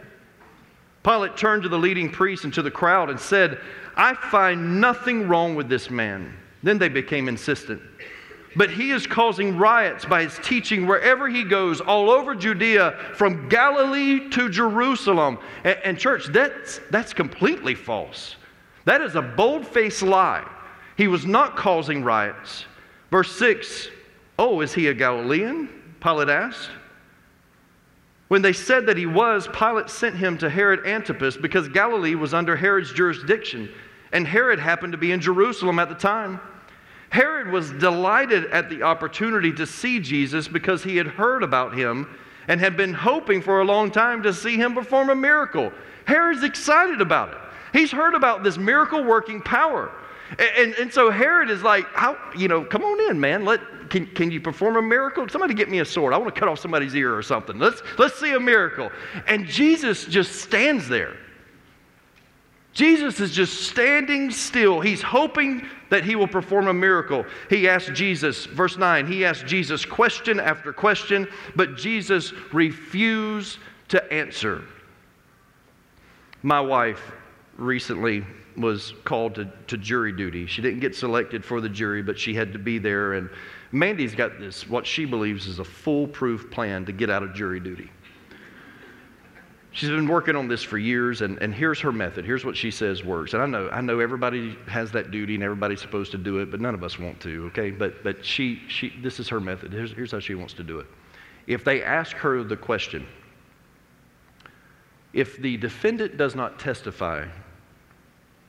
Pilate 1.02 1.36
turned 1.36 1.62
to 1.62 1.68
the 1.68 1.78
leading 1.78 2.10
priests 2.10 2.44
and 2.44 2.52
to 2.54 2.62
the 2.62 2.70
crowd 2.70 3.10
and 3.10 3.18
said, 3.18 3.58
I 3.96 4.14
find 4.14 4.80
nothing 4.80 5.28
wrong 5.28 5.54
with 5.54 5.68
this 5.68 5.90
man. 5.90 6.36
Then 6.62 6.78
they 6.78 6.88
became 6.88 7.28
insistent. 7.28 7.80
But 8.56 8.70
he 8.70 8.90
is 8.90 9.06
causing 9.06 9.56
riots 9.56 10.04
by 10.04 10.24
his 10.24 10.38
teaching 10.42 10.86
wherever 10.86 11.28
he 11.28 11.44
goes, 11.44 11.80
all 11.80 12.10
over 12.10 12.34
Judea, 12.34 12.98
from 13.14 13.48
Galilee 13.48 14.28
to 14.30 14.48
Jerusalem. 14.48 15.38
And, 15.64 15.78
and 15.84 15.98
church, 15.98 16.26
that's, 16.26 16.80
that's 16.90 17.14
completely 17.14 17.74
false. 17.74 18.36
That 18.86 19.00
is 19.00 19.14
a 19.14 19.22
bold 19.22 19.66
faced 19.66 20.02
lie. 20.02 20.48
He 20.96 21.06
was 21.06 21.24
not 21.24 21.56
causing 21.56 22.02
riots. 22.02 22.64
Verse 23.10 23.34
6 23.36 23.88
Oh, 24.38 24.60
is 24.62 24.74
he 24.74 24.88
a 24.88 24.94
Galilean? 24.94 25.68
Pilate 26.00 26.28
asked. 26.28 26.70
When 28.30 28.42
they 28.42 28.52
said 28.52 28.86
that 28.86 28.96
he 28.96 29.06
was, 29.06 29.48
Pilate 29.48 29.90
sent 29.90 30.14
him 30.14 30.38
to 30.38 30.48
Herod 30.48 30.86
Antipas 30.86 31.36
because 31.36 31.66
Galilee 31.66 32.14
was 32.14 32.32
under 32.32 32.54
Herod's 32.54 32.92
jurisdiction, 32.92 33.68
and 34.12 34.24
Herod 34.24 34.60
happened 34.60 34.92
to 34.92 34.98
be 34.98 35.10
in 35.10 35.20
Jerusalem 35.20 35.80
at 35.80 35.88
the 35.88 35.96
time. 35.96 36.38
Herod 37.08 37.48
was 37.48 37.72
delighted 37.72 38.44
at 38.52 38.70
the 38.70 38.84
opportunity 38.84 39.52
to 39.54 39.66
see 39.66 39.98
Jesus 39.98 40.46
because 40.46 40.84
he 40.84 40.96
had 40.96 41.08
heard 41.08 41.42
about 41.42 41.76
him 41.76 42.06
and 42.46 42.60
had 42.60 42.76
been 42.76 42.94
hoping 42.94 43.42
for 43.42 43.62
a 43.62 43.64
long 43.64 43.90
time 43.90 44.22
to 44.22 44.32
see 44.32 44.54
him 44.54 44.74
perform 44.74 45.10
a 45.10 45.14
miracle. 45.16 45.72
Herod's 46.04 46.44
excited 46.44 47.00
about 47.00 47.32
it. 47.32 47.38
He's 47.72 47.90
heard 47.90 48.14
about 48.14 48.44
this 48.44 48.56
miracle 48.56 49.02
working 49.02 49.42
power. 49.42 49.90
And, 50.38 50.74
and, 50.74 50.92
so 50.92 51.10
Herod 51.10 51.50
is 51.50 51.62
like, 51.62 51.86
how, 51.92 52.16
you 52.36 52.46
know, 52.46 52.64
come 52.64 52.84
on 52.84 53.10
in, 53.10 53.18
man. 53.18 53.44
Let, 53.44 53.60
can, 53.90 54.06
can 54.06 54.30
you 54.30 54.40
perform 54.40 54.76
a 54.76 54.82
miracle? 54.82 55.28
Somebody 55.28 55.54
get 55.54 55.68
me 55.68 55.80
a 55.80 55.84
sword. 55.84 56.14
I 56.14 56.18
want 56.18 56.32
to 56.32 56.38
cut 56.38 56.48
off 56.48 56.60
somebody's 56.60 56.94
ear 56.94 57.16
or 57.16 57.22
something. 57.22 57.58
Let's, 57.58 57.82
let's 57.98 58.18
see 58.18 58.32
a 58.32 58.40
miracle. 58.40 58.90
And 59.26 59.46
Jesus 59.46 60.04
just 60.04 60.40
stands 60.42 60.88
there. 60.88 61.16
Jesus 62.72 63.18
is 63.18 63.32
just 63.32 63.68
standing 63.68 64.30
still. 64.30 64.80
He's 64.80 65.02
hoping 65.02 65.66
that 65.90 66.04
he 66.04 66.14
will 66.14 66.28
perform 66.28 66.68
a 66.68 66.72
miracle. 66.72 67.26
He 67.48 67.68
asked 67.68 67.92
Jesus, 67.94 68.46
verse 68.46 68.78
9, 68.78 69.08
he 69.08 69.24
asked 69.24 69.46
Jesus 69.46 69.84
question 69.84 70.38
after 70.38 70.72
question, 70.72 71.26
but 71.56 71.76
Jesus 71.76 72.32
refused 72.52 73.58
to 73.88 74.12
answer. 74.12 74.62
My 76.42 76.60
wife 76.60 77.12
recently 77.56 78.24
was 78.60 78.94
called 79.04 79.34
to, 79.36 79.50
to 79.66 79.76
jury 79.76 80.12
duty. 80.12 80.46
She 80.46 80.62
didn't 80.62 80.80
get 80.80 80.94
selected 80.94 81.44
for 81.44 81.60
the 81.60 81.68
jury, 81.68 82.02
but 82.02 82.18
she 82.18 82.34
had 82.34 82.52
to 82.52 82.58
be 82.58 82.78
there. 82.78 83.14
And 83.14 83.30
Mandy's 83.72 84.14
got 84.14 84.38
this, 84.38 84.68
what 84.68 84.86
she 84.86 85.04
believes 85.04 85.46
is 85.46 85.58
a 85.58 85.64
foolproof 85.64 86.50
plan 86.50 86.84
to 86.86 86.92
get 86.92 87.10
out 87.10 87.22
of 87.22 87.34
jury 87.34 87.60
duty. 87.60 87.90
She's 89.72 89.88
been 89.88 90.08
working 90.08 90.34
on 90.34 90.48
this 90.48 90.64
for 90.64 90.78
years, 90.78 91.20
and, 91.22 91.40
and 91.40 91.54
here's 91.54 91.78
her 91.80 91.92
method. 91.92 92.24
Here's 92.24 92.44
what 92.44 92.56
she 92.56 92.72
says 92.72 93.04
works. 93.04 93.34
And 93.34 93.42
I 93.42 93.46
know, 93.46 93.68
I 93.68 93.80
know 93.80 94.00
everybody 94.00 94.58
has 94.66 94.90
that 94.92 95.12
duty 95.12 95.36
and 95.36 95.44
everybody's 95.44 95.80
supposed 95.80 96.10
to 96.10 96.18
do 96.18 96.38
it, 96.38 96.50
but 96.50 96.60
none 96.60 96.74
of 96.74 96.82
us 96.82 96.98
want 96.98 97.20
to, 97.20 97.46
okay? 97.46 97.70
But, 97.70 98.02
but 98.02 98.24
she, 98.24 98.62
she, 98.66 98.92
this 99.00 99.20
is 99.20 99.28
her 99.28 99.38
method. 99.38 99.72
Here's, 99.72 99.92
here's 99.92 100.10
how 100.10 100.18
she 100.18 100.34
wants 100.34 100.54
to 100.54 100.64
do 100.64 100.80
it. 100.80 100.86
If 101.46 101.64
they 101.64 101.84
ask 101.84 102.16
her 102.16 102.42
the 102.42 102.56
question, 102.56 103.06
if 105.12 105.36
the 105.38 105.56
defendant 105.56 106.16
does 106.16 106.34
not 106.34 106.58
testify, 106.58 107.26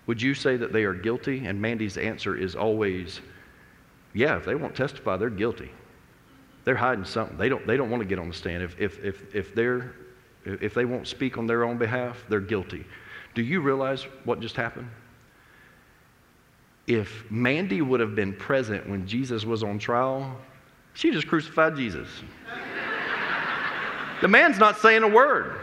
would 0.07 0.21
you 0.21 0.33
say 0.33 0.57
that 0.57 0.73
they 0.73 0.83
are 0.83 0.93
guilty? 0.93 1.45
And 1.45 1.61
Mandy's 1.61 1.97
answer 1.97 2.35
is 2.35 2.55
always, 2.55 3.21
yeah, 4.13 4.37
if 4.37 4.45
they 4.45 4.55
won't 4.55 4.75
testify, 4.75 5.17
they're 5.17 5.29
guilty. 5.29 5.71
They're 6.63 6.75
hiding 6.75 7.05
something. 7.05 7.37
They 7.37 7.49
don't, 7.49 7.65
they 7.65 7.77
don't 7.77 7.89
want 7.89 8.01
to 8.01 8.07
get 8.07 8.19
on 8.19 8.27
the 8.27 8.33
stand. 8.33 8.63
If, 8.63 8.79
if, 8.79 9.03
if, 9.03 9.35
if, 9.35 9.55
they're, 9.55 9.93
if 10.45 10.73
they 10.73 10.85
won't 10.85 11.07
speak 11.07 11.37
on 11.37 11.47
their 11.47 11.63
own 11.63 11.77
behalf, 11.77 12.23
they're 12.29 12.39
guilty. 12.39 12.85
Do 13.33 13.41
you 13.41 13.61
realize 13.61 14.03
what 14.25 14.39
just 14.39 14.55
happened? 14.55 14.89
If 16.87 17.29
Mandy 17.31 17.81
would 17.81 17.99
have 17.99 18.15
been 18.15 18.33
present 18.33 18.87
when 18.89 19.07
Jesus 19.07 19.45
was 19.45 19.63
on 19.63 19.79
trial, 19.79 20.37
she 20.93 21.11
just 21.11 21.27
crucified 21.27 21.75
Jesus. 21.75 22.07
the 24.21 24.27
man's 24.27 24.57
not 24.59 24.77
saying 24.77 25.03
a 25.03 25.07
word. 25.07 25.57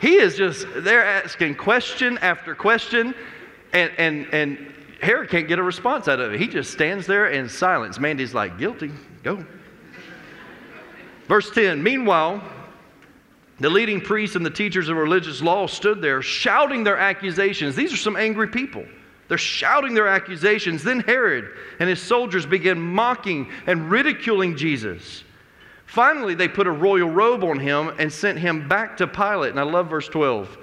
He 0.00 0.16
is 0.16 0.36
just, 0.36 0.66
they're 0.76 1.04
asking 1.04 1.56
question 1.56 2.18
after 2.18 2.54
question, 2.54 3.14
and, 3.76 3.92
and, 3.98 4.26
and 4.32 4.74
Herod 5.00 5.28
can't 5.28 5.46
get 5.46 5.58
a 5.58 5.62
response 5.62 6.08
out 6.08 6.18
of 6.18 6.32
it. 6.32 6.40
He 6.40 6.48
just 6.48 6.72
stands 6.72 7.06
there 7.06 7.28
in 7.28 7.48
silence. 7.48 8.00
Mandy's 8.00 8.32
like, 8.32 8.58
guilty, 8.58 8.90
go. 9.22 9.44
Verse 11.28 11.50
10 11.50 11.82
Meanwhile, 11.82 12.42
the 13.60 13.68
leading 13.68 14.00
priests 14.00 14.36
and 14.36 14.44
the 14.44 14.50
teachers 14.50 14.88
of 14.88 14.96
religious 14.96 15.42
law 15.42 15.66
stood 15.66 16.00
there 16.00 16.22
shouting 16.22 16.84
their 16.84 16.96
accusations. 16.96 17.76
These 17.76 17.92
are 17.92 17.98
some 17.98 18.16
angry 18.16 18.48
people. 18.48 18.84
They're 19.28 19.38
shouting 19.38 19.92
their 19.92 20.08
accusations. 20.08 20.82
Then 20.82 21.00
Herod 21.00 21.50
and 21.78 21.88
his 21.88 22.00
soldiers 22.00 22.46
began 22.46 22.80
mocking 22.80 23.50
and 23.66 23.90
ridiculing 23.90 24.56
Jesus. 24.56 25.24
Finally, 25.86 26.34
they 26.34 26.48
put 26.48 26.66
a 26.66 26.70
royal 26.70 27.10
robe 27.10 27.44
on 27.44 27.58
him 27.58 27.92
and 27.98 28.12
sent 28.12 28.38
him 28.38 28.68
back 28.68 28.96
to 28.98 29.06
Pilate. 29.06 29.50
And 29.50 29.60
I 29.60 29.64
love 29.64 29.90
verse 29.90 30.08
12. 30.08 30.56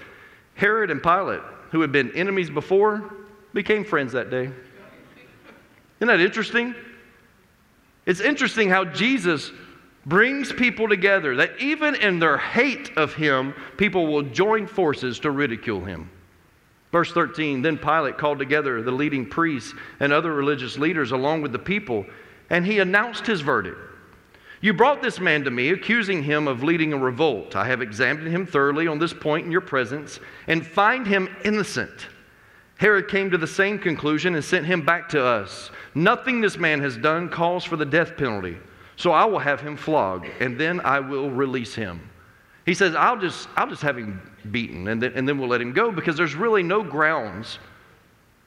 Herod 0.55 0.91
and 0.91 1.01
Pilate, 1.01 1.41
who 1.73 1.81
had 1.81 1.91
been 1.91 2.15
enemies 2.15 2.51
before, 2.51 3.15
became 3.51 3.83
friends 3.83 4.13
that 4.13 4.29
day. 4.29 4.43
Isn't 5.99 6.07
that 6.07 6.19
interesting? 6.19 6.75
It's 8.05 8.21
interesting 8.21 8.69
how 8.69 8.85
Jesus 8.85 9.51
brings 10.05 10.53
people 10.53 10.87
together, 10.87 11.35
that 11.37 11.59
even 11.59 11.95
in 11.95 12.19
their 12.19 12.37
hate 12.37 12.95
of 12.95 13.15
him, 13.15 13.55
people 13.75 14.05
will 14.05 14.21
join 14.21 14.67
forces 14.67 15.19
to 15.21 15.31
ridicule 15.31 15.83
him. 15.83 16.11
Verse 16.91 17.11
13 17.11 17.63
Then 17.63 17.79
Pilate 17.79 18.19
called 18.19 18.37
together 18.37 18.83
the 18.83 18.91
leading 18.91 19.25
priests 19.25 19.73
and 19.99 20.13
other 20.13 20.31
religious 20.31 20.77
leaders 20.77 21.11
along 21.11 21.41
with 21.41 21.51
the 21.51 21.59
people, 21.59 22.05
and 22.51 22.63
he 22.63 22.79
announced 22.79 23.25
his 23.25 23.41
verdict. 23.41 23.79
You 24.63 24.71
brought 24.71 25.01
this 25.01 25.19
man 25.19 25.43
to 25.43 25.51
me, 25.51 25.71
accusing 25.71 26.23
him 26.23 26.47
of 26.47 26.63
leading 26.63 26.93
a 26.93 26.97
revolt. 26.97 27.53
I 27.53 27.65
have 27.65 27.81
examined 27.81 28.29
him 28.29 28.45
thoroughly 28.45 28.87
on 28.87 28.97
this 28.97 29.13
point 29.13 29.45
in 29.45 29.51
your 29.51 29.59
presence 29.59 30.21
and 30.47 30.65
find 30.65 31.05
him 31.05 31.27
innocent. 31.43 32.07
Herod 32.77 33.09
came 33.09 33.29
to 33.31 33.37
the 33.37 33.45
same 33.45 33.77
conclusion 33.77 34.35
and 34.35 34.43
sent 34.43 34.65
him 34.65 34.85
back 34.85 35.09
to 35.09 35.21
us. 35.21 35.69
Nothing 35.95 36.39
this 36.39 36.57
man 36.57 36.79
has 36.79 36.95
done 36.95 37.27
calls 37.27 37.65
for 37.65 37.75
the 37.75 37.83
death 37.85 38.15
penalty. 38.15 38.55
So 38.95 39.11
I 39.11 39.25
will 39.25 39.39
have 39.39 39.59
him 39.59 39.75
flogged, 39.75 40.29
and 40.39 40.57
then 40.57 40.79
I 40.85 41.01
will 41.01 41.29
release 41.29 41.75
him. 41.75 42.09
He 42.65 42.73
says, 42.73 42.95
I'll 42.95 43.19
just, 43.19 43.49
I'll 43.57 43.67
just 43.67 43.81
have 43.81 43.97
him 43.97 44.21
beaten, 44.49 44.87
and 44.87 45.03
then, 45.03 45.11
and 45.13 45.27
then 45.27 45.39
we'll 45.39 45.49
let 45.49 45.59
him 45.59 45.73
go 45.73 45.91
because 45.91 46.15
there's 46.15 46.35
really 46.35 46.63
no 46.63 46.81
grounds 46.81 47.59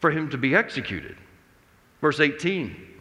for 0.00 0.10
him 0.10 0.30
to 0.30 0.38
be 0.38 0.54
executed. 0.54 1.16
Verse 2.00 2.20
18 2.20 2.94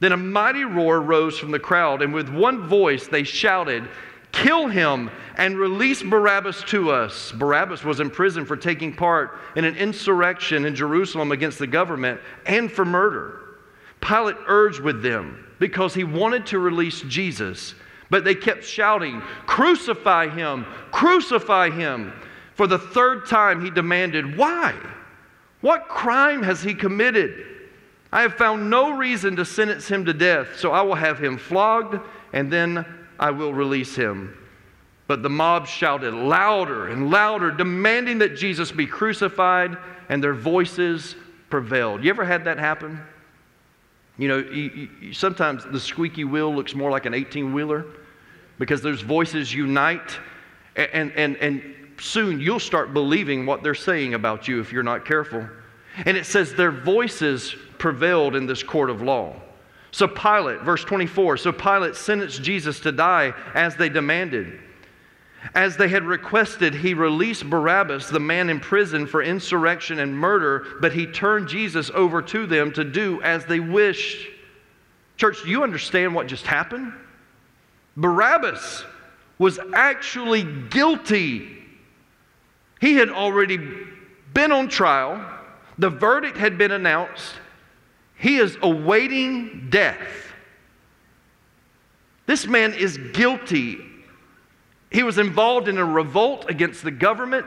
Then 0.00 0.12
a 0.12 0.16
mighty 0.16 0.64
roar 0.64 1.00
rose 1.00 1.38
from 1.38 1.50
the 1.50 1.58
crowd, 1.58 2.02
and 2.02 2.14
with 2.14 2.28
one 2.28 2.68
voice 2.68 3.08
they 3.08 3.24
shouted, 3.24 3.88
Kill 4.30 4.68
him 4.68 5.10
and 5.36 5.58
release 5.58 6.02
Barabbas 6.02 6.62
to 6.64 6.90
us. 6.90 7.32
Barabbas 7.32 7.82
was 7.82 7.98
in 7.98 8.10
prison 8.10 8.44
for 8.44 8.56
taking 8.56 8.94
part 8.94 9.38
in 9.56 9.64
an 9.64 9.76
insurrection 9.76 10.64
in 10.64 10.74
Jerusalem 10.74 11.32
against 11.32 11.58
the 11.58 11.66
government 11.66 12.20
and 12.46 12.70
for 12.70 12.84
murder. 12.84 13.40
Pilate 14.00 14.36
urged 14.46 14.80
with 14.80 15.02
them 15.02 15.44
because 15.58 15.94
he 15.94 16.04
wanted 16.04 16.46
to 16.46 16.58
release 16.58 17.00
Jesus, 17.02 17.74
but 18.10 18.24
they 18.24 18.34
kept 18.34 18.64
shouting, 18.64 19.20
Crucify 19.46 20.28
him! 20.28 20.64
Crucify 20.92 21.70
him! 21.70 22.12
For 22.54 22.66
the 22.66 22.78
third 22.78 23.26
time 23.26 23.64
he 23.64 23.70
demanded, 23.70 24.36
Why? 24.36 24.74
What 25.60 25.88
crime 25.88 26.42
has 26.42 26.62
he 26.62 26.74
committed? 26.74 27.57
I 28.10 28.22
have 28.22 28.34
found 28.34 28.70
no 28.70 28.96
reason 28.96 29.36
to 29.36 29.44
sentence 29.44 29.88
him 29.88 30.04
to 30.06 30.14
death, 30.14 30.58
so 30.58 30.72
I 30.72 30.82
will 30.82 30.94
have 30.94 31.18
him 31.18 31.36
flogged 31.36 32.00
and 32.32 32.52
then 32.52 32.84
I 33.18 33.30
will 33.30 33.52
release 33.52 33.94
him. 33.94 34.36
But 35.06 35.22
the 35.22 35.30
mob 35.30 35.66
shouted 35.66 36.14
louder 36.14 36.88
and 36.88 37.10
louder, 37.10 37.50
demanding 37.50 38.18
that 38.18 38.36
Jesus 38.36 38.70
be 38.70 38.86
crucified, 38.86 39.76
and 40.08 40.22
their 40.22 40.34
voices 40.34 41.16
prevailed. 41.50 42.04
You 42.04 42.10
ever 42.10 42.24
had 42.24 42.44
that 42.44 42.58
happen? 42.58 43.00
You 44.18 44.28
know, 44.28 44.38
you, 44.38 44.88
you, 45.00 45.12
sometimes 45.12 45.64
the 45.64 45.80
squeaky 45.80 46.24
wheel 46.24 46.54
looks 46.54 46.74
more 46.74 46.90
like 46.90 47.06
an 47.06 47.14
18 47.14 47.52
wheeler 47.52 47.86
because 48.58 48.82
those 48.82 49.00
voices 49.00 49.54
unite, 49.54 50.18
and, 50.76 50.90
and, 50.92 51.12
and, 51.12 51.36
and 51.36 51.74
soon 51.98 52.40
you'll 52.40 52.58
start 52.60 52.92
believing 52.92 53.46
what 53.46 53.62
they're 53.62 53.74
saying 53.74 54.14
about 54.14 54.48
you 54.48 54.60
if 54.60 54.72
you're 54.72 54.82
not 54.82 55.04
careful. 55.04 55.48
And 56.04 56.16
it 56.16 56.26
says 56.26 56.54
their 56.54 56.70
voices 56.70 57.54
prevailed 57.78 58.34
in 58.36 58.46
this 58.46 58.62
court 58.62 58.90
of 58.90 59.02
law. 59.02 59.36
So 59.90 60.06
Pilate, 60.06 60.60
verse 60.62 60.84
24, 60.84 61.38
so 61.38 61.52
Pilate 61.52 61.94
sentenced 61.94 62.42
Jesus 62.42 62.80
to 62.80 62.92
die 62.92 63.32
as 63.54 63.76
they 63.76 63.88
demanded. 63.88 64.60
As 65.54 65.76
they 65.76 65.88
had 65.88 66.04
requested, 66.04 66.74
he 66.74 66.94
released 66.94 67.48
Barabbas, 67.48 68.10
the 68.10 68.20
man 68.20 68.50
in 68.50 68.60
prison 68.60 69.06
for 69.06 69.22
insurrection 69.22 70.00
and 70.00 70.16
murder, 70.16 70.66
but 70.80 70.92
he 70.92 71.06
turned 71.06 71.48
Jesus 71.48 71.90
over 71.94 72.20
to 72.22 72.46
them 72.46 72.72
to 72.72 72.84
do 72.84 73.22
as 73.22 73.44
they 73.46 73.60
wished. 73.60 74.28
Church, 75.16 75.42
do 75.42 75.48
you 75.48 75.62
understand 75.62 76.14
what 76.14 76.26
just 76.26 76.46
happened? 76.46 76.92
Barabbas 77.96 78.84
was 79.38 79.58
actually 79.72 80.42
guilty. 80.68 81.56
He 82.80 82.94
had 82.94 83.08
already 83.08 83.58
been 84.34 84.52
on 84.52 84.68
trial, 84.68 85.24
the 85.78 85.90
verdict 85.90 86.36
had 86.36 86.58
been 86.58 86.72
announced, 86.72 87.34
he 88.16 88.38
is 88.38 88.58
awaiting 88.62 89.68
death. 89.70 90.08
This 92.26 92.46
man 92.46 92.74
is 92.74 92.98
guilty. 93.12 93.78
He 94.90 95.02
was 95.02 95.18
involved 95.18 95.68
in 95.68 95.78
a 95.78 95.84
revolt 95.84 96.50
against 96.50 96.82
the 96.82 96.90
government 96.90 97.46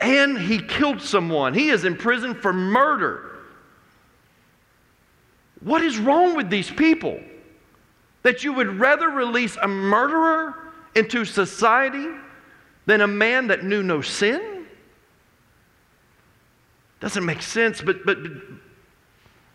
and 0.00 0.38
he 0.38 0.58
killed 0.58 1.02
someone. 1.02 1.52
He 1.52 1.68
is 1.68 1.84
in 1.84 1.96
prison 1.96 2.34
for 2.34 2.52
murder. 2.52 3.38
What 5.60 5.82
is 5.82 5.98
wrong 5.98 6.34
with 6.34 6.48
these 6.48 6.70
people? 6.70 7.20
That 8.22 8.42
you 8.42 8.52
would 8.54 8.80
rather 8.80 9.08
release 9.08 9.56
a 9.60 9.68
murderer 9.68 10.72
into 10.94 11.24
society 11.24 12.06
than 12.86 13.02
a 13.02 13.06
man 13.06 13.48
that 13.48 13.64
knew 13.64 13.82
no 13.82 14.00
sin? 14.00 14.59
Doesn't 17.00 17.24
make 17.24 17.42
sense, 17.42 17.80
but, 17.80 18.04
but, 18.04 18.22
but 18.22 18.32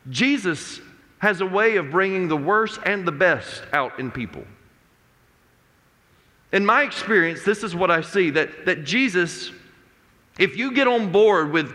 Jesus 0.09 0.81
has 1.19 1.41
a 1.41 1.45
way 1.45 1.77
of 1.77 1.91
bringing 1.91 2.27
the 2.27 2.37
worst 2.37 2.79
and 2.85 3.07
the 3.07 3.11
best 3.11 3.63
out 3.71 3.99
in 3.99 4.11
people. 4.11 4.43
In 6.51 6.65
my 6.65 6.83
experience, 6.83 7.43
this 7.43 7.63
is 7.63 7.75
what 7.75 7.91
I 7.91 8.01
see 8.01 8.29
that, 8.31 8.65
that 8.65 8.83
Jesus, 8.83 9.51
if 10.39 10.57
you 10.57 10.71
get 10.71 10.87
on 10.87 11.11
board 11.11 11.51
with, 11.51 11.73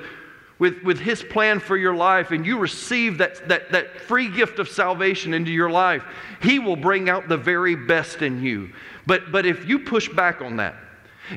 with, 0.59 0.83
with 0.83 0.99
his 0.99 1.23
plan 1.23 1.61
for 1.61 1.77
your 1.77 1.95
life 1.95 2.31
and 2.31 2.47
you 2.47 2.59
receive 2.59 3.19
that, 3.19 3.49
that, 3.49 3.73
that 3.73 4.01
free 4.01 4.29
gift 4.29 4.59
of 4.59 4.69
salvation 4.69 5.35
into 5.35 5.51
your 5.51 5.71
life, 5.71 6.05
he 6.43 6.59
will 6.59 6.77
bring 6.77 7.09
out 7.09 7.29
the 7.29 7.37
very 7.37 7.75
best 7.75 8.23
in 8.23 8.43
you. 8.43 8.71
But, 9.07 9.33
but 9.33 9.47
if 9.47 9.69
you 9.69 9.81
push 9.81 10.09
back 10.09 10.41
on 10.41 10.57
that, 10.57 10.77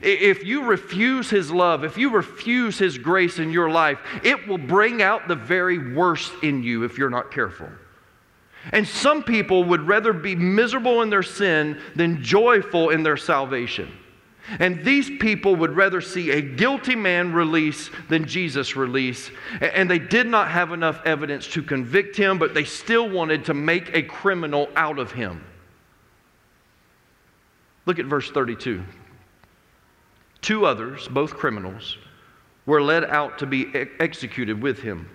if 0.02 0.44
you 0.44 0.64
refuse 0.64 1.30
His 1.30 1.52
love, 1.52 1.84
if 1.84 1.98
you 1.98 2.10
refuse 2.10 2.78
His 2.78 2.98
grace 2.98 3.40
in 3.40 3.52
your 3.52 3.70
life, 3.70 4.00
it 4.24 4.48
will 4.48 4.58
bring 4.58 5.02
out 5.02 5.28
the 5.28 5.36
very 5.36 5.94
worst 5.94 6.34
in 6.42 6.64
you 6.64 6.84
if 6.84 6.98
you're 6.98 7.10
not 7.10 7.32
careful. 7.32 7.70
And 8.72 8.88
some 8.88 9.24
people 9.24 9.66
would 9.66 9.82
rather 9.82 10.14
be 10.14 10.36
miserable 10.36 11.02
in 11.02 11.10
their 11.10 11.24
sin 11.24 11.80
than 11.96 12.24
joyful 12.24 12.90
in 12.90 13.04
their 13.04 13.18
salvation. 13.18 13.92
And 14.60 14.84
these 14.84 15.10
people 15.10 15.56
would 15.56 15.76
rather 15.76 16.02
see 16.02 16.32
a 16.32 16.42
guilty 16.42 16.96
man 16.96 17.34
release 17.34 17.90
than 18.10 18.26
Jesus 18.26 18.76
release. 18.76 19.32
And 19.62 19.90
they 19.90 20.00
did 20.00 20.28
not 20.28 20.50
have 20.50 20.72
enough 20.72 21.02
evidence 21.06 21.48
to 21.50 21.64
convict 21.64 22.18
him, 22.18 22.38
but 22.38 22.54
they 22.54 22.66
still 22.66 23.10
wanted 23.10 23.46
to 23.46 23.54
make 23.54 23.96
a 23.96 24.04
criminal 24.04 24.70
out 24.76 25.00
of 25.00 25.12
him. 25.12 25.44
Look 27.86 28.00
at 28.00 28.06
verse 28.06 28.30
32. 28.32 28.84
Two 30.44 30.66
others, 30.66 31.08
both 31.08 31.34
criminals, 31.34 31.98
were 32.66 32.82
led 32.82 33.06
out 33.06 33.40
to 33.40 33.46
be 33.46 33.74
executed 34.00 34.62
with 34.62 34.78
him. 34.78 35.10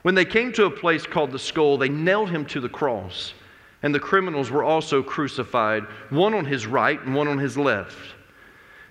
When 0.00 0.14
they 0.14 0.24
came 0.24 0.50
to 0.54 0.64
a 0.64 0.70
place 0.70 1.06
called 1.06 1.30
the 1.30 1.38
skull, 1.38 1.76
they 1.76 1.90
nailed 1.90 2.30
him 2.30 2.46
to 2.46 2.60
the 2.60 2.68
cross, 2.68 3.34
and 3.82 3.94
the 3.94 4.00
criminals 4.00 4.50
were 4.50 4.64
also 4.64 5.02
crucified, 5.02 5.82
one 6.08 6.32
on 6.32 6.46
his 6.46 6.66
right 6.66 7.00
and 7.02 7.14
one 7.14 7.28
on 7.28 7.38
his 7.38 7.58
left. 7.58 7.98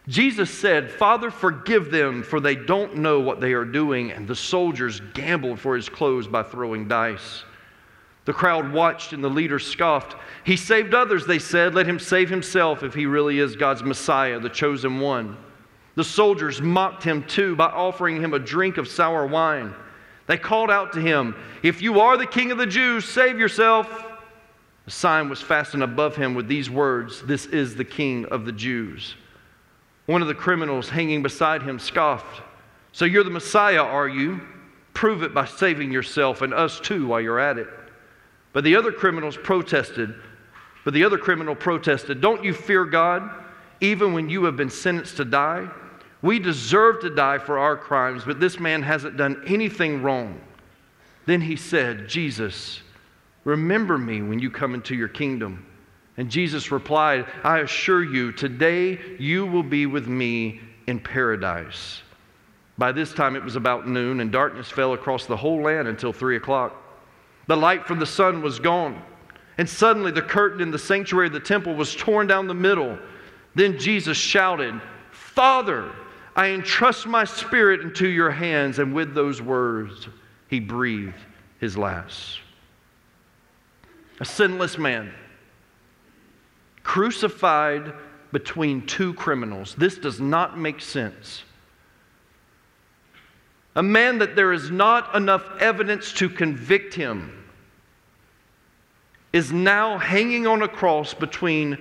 Jesus 0.08 0.52
said, 0.52 0.92
Father, 0.92 1.32
forgive 1.32 1.90
them, 1.90 2.22
for 2.22 2.40
they 2.40 2.56
don't 2.56 2.98
know 2.98 3.20
what 3.20 3.42
they 3.42 3.54
are 3.54 3.66
doing. 3.66 4.12
And 4.12 4.28
the 4.28 4.36
soldiers 4.36 5.02
gambled 5.16 5.60
for 5.60 5.76
his 5.76 5.90
clothes 5.90 6.28
by 6.28 6.44
throwing 6.44 6.88
dice. 6.88 7.44
The 8.26 8.34
crowd 8.34 8.72
watched, 8.72 9.14
and 9.14 9.24
the 9.24 9.30
leaders 9.30 9.66
scoffed. 9.66 10.16
He 10.44 10.58
saved 10.58 10.94
others, 10.94 11.26
they 11.26 11.40
said. 11.40 11.74
Let 11.74 11.88
him 11.88 11.98
save 11.98 12.30
himself 12.30 12.84
if 12.84 12.94
he 12.94 13.08
really 13.08 13.40
is 13.40 13.56
God's 13.56 13.82
Messiah, 13.82 14.40
the 14.40 14.50
chosen 14.50 15.00
one. 15.00 15.38
The 15.96 16.04
soldiers 16.04 16.62
mocked 16.62 17.04
him 17.04 17.24
too 17.24 17.56
by 17.56 17.68
offering 17.68 18.22
him 18.22 18.34
a 18.34 18.40
drink 18.40 18.78
of 18.78 18.88
sour 18.88 19.26
wine. 19.26 19.74
They 20.28 20.38
called 20.38 20.70
out 20.70 20.94
to 20.94 21.02
him, 21.02 21.36
If 21.64 21.82
you 21.82 22.02
are 22.02 22.18
the 22.18 22.26
king 22.26 22.52
of 22.52 22.58
the 22.58 22.66
Jews, 22.66 23.06
save 23.06 23.40
yourself. 23.40 23.88
A 24.88 24.92
sign 24.92 25.30
was 25.30 25.42
fastened 25.42 25.84
above 25.84 26.16
him 26.16 26.36
with 26.36 26.48
these 26.48 26.70
words 26.70 27.22
This 27.24 27.46
is 27.48 27.76
the 27.76 27.86
king 27.86 28.26
of 28.26 28.46
the 28.46 28.52
Jews. 28.52 29.16
One 30.06 30.22
of 30.22 30.28
the 30.28 30.36
criminals 30.36 30.90
hanging 30.90 31.24
beside 31.24 31.64
him 31.64 31.80
scoffed, 31.80 32.42
So 32.92 33.06
you're 33.06 33.24
the 33.24 33.30
Messiah, 33.30 33.82
are 33.82 34.08
you? 34.08 34.42
Prove 34.94 35.24
it 35.24 35.34
by 35.34 35.46
saving 35.46 35.92
yourself 35.92 36.42
and 36.42 36.54
us 36.54 36.80
too 36.80 37.08
while 37.08 37.22
you're 37.22 37.40
at 37.40 37.58
it. 37.58 37.68
But 38.54 38.64
the 38.64 38.76
other 38.76 38.92
criminals 38.92 39.38
protested. 39.38 40.14
But 40.84 40.94
the 40.94 41.04
other 41.04 41.18
criminal 41.18 41.56
protested, 41.56 42.22
Don't 42.22 42.44
you 42.44 42.54
fear 42.54 42.86
God, 42.86 43.30
even 43.82 44.14
when 44.14 44.30
you 44.30 44.44
have 44.46 44.56
been 44.56 44.70
sentenced 44.70 45.18
to 45.18 45.26
die? 45.26 45.70
We 46.26 46.40
deserve 46.40 47.02
to 47.02 47.12
die 47.12 47.38
for 47.38 47.60
our 47.60 47.78
crimes, 47.78 48.24
but 48.26 48.40
this 48.40 48.60
man 48.60 48.82
hasn't 48.82 49.16
done 49.16 49.44
anything 49.46 50.02
wrong. 50.02 50.42
Then 51.28 51.40
he 51.40 51.56
said, 51.56 52.10
Jesus, 52.10 52.82
remember 53.44 54.00
me 54.00 54.24
when 54.24 54.40
you 54.40 54.50
come 54.50 54.74
into 54.74 54.96
your 54.96 55.08
kingdom. 55.08 55.68
And 56.18 56.32
Jesus 56.32 56.72
replied, 56.72 57.28
I 57.44 57.60
assure 57.60 58.04
you, 58.04 58.32
today 58.32 59.00
you 59.20 59.46
will 59.46 59.62
be 59.62 59.86
with 59.86 60.08
me 60.08 60.62
in 60.88 61.00
paradise. 61.00 62.02
By 62.80 62.92
this 62.92 63.14
time 63.14 63.36
it 63.36 63.44
was 63.44 63.56
about 63.56 63.88
noon, 63.88 64.20
and 64.20 64.32
darkness 64.32 64.68
fell 64.68 64.94
across 64.94 65.28
the 65.28 65.38
whole 65.38 65.62
land 65.62 65.88
until 65.88 66.12
three 66.12 66.38
o'clock. 66.38 66.76
The 67.46 67.56
light 67.56 67.86
from 67.86 68.00
the 68.00 68.06
sun 68.08 68.42
was 68.42 68.58
gone, 68.58 69.00
and 69.60 69.70
suddenly 69.70 70.10
the 70.10 70.24
curtain 70.24 70.62
in 70.62 70.72
the 70.72 70.80
sanctuary 70.80 71.28
of 71.28 71.34
the 71.34 71.40
temple 71.40 71.76
was 71.76 71.96
torn 71.96 72.26
down 72.26 72.48
the 72.48 72.56
middle. 72.56 72.98
Then 73.54 73.78
Jesus 73.78 74.18
shouted, 74.18 74.82
Father, 75.12 75.92
I 76.36 76.50
entrust 76.50 77.08
my 77.08 77.24
spirit 77.24 77.82
into 77.82 78.08
your 78.08 78.32
hands. 78.32 78.80
And 78.80 78.94
with 78.94 79.14
those 79.14 79.42
words, 79.42 80.08
he 80.50 80.60
breathed 80.60 81.14
his 81.60 81.78
last. 81.78 82.40
A 84.20 84.26
sinless 84.26 84.78
man, 84.78 85.14
crucified 86.84 87.94
between 88.32 88.86
two 88.86 89.14
criminals. 89.14 89.76
This 89.76 89.98
does 89.98 90.20
not 90.20 90.58
make 90.58 90.82
sense. 90.82 91.44
A 93.76 93.84
man 93.84 94.20
that 94.20 94.36
there 94.36 94.54
is 94.54 94.72
not 94.72 95.14
enough 95.16 95.50
evidence 95.60 96.14
to 96.14 96.30
convict 96.30 96.94
him 96.94 97.46
is 99.34 99.52
now 99.52 99.98
hanging 99.98 100.48
on 100.48 100.62
a 100.62 100.68
cross 100.68 101.14
between 101.14 101.78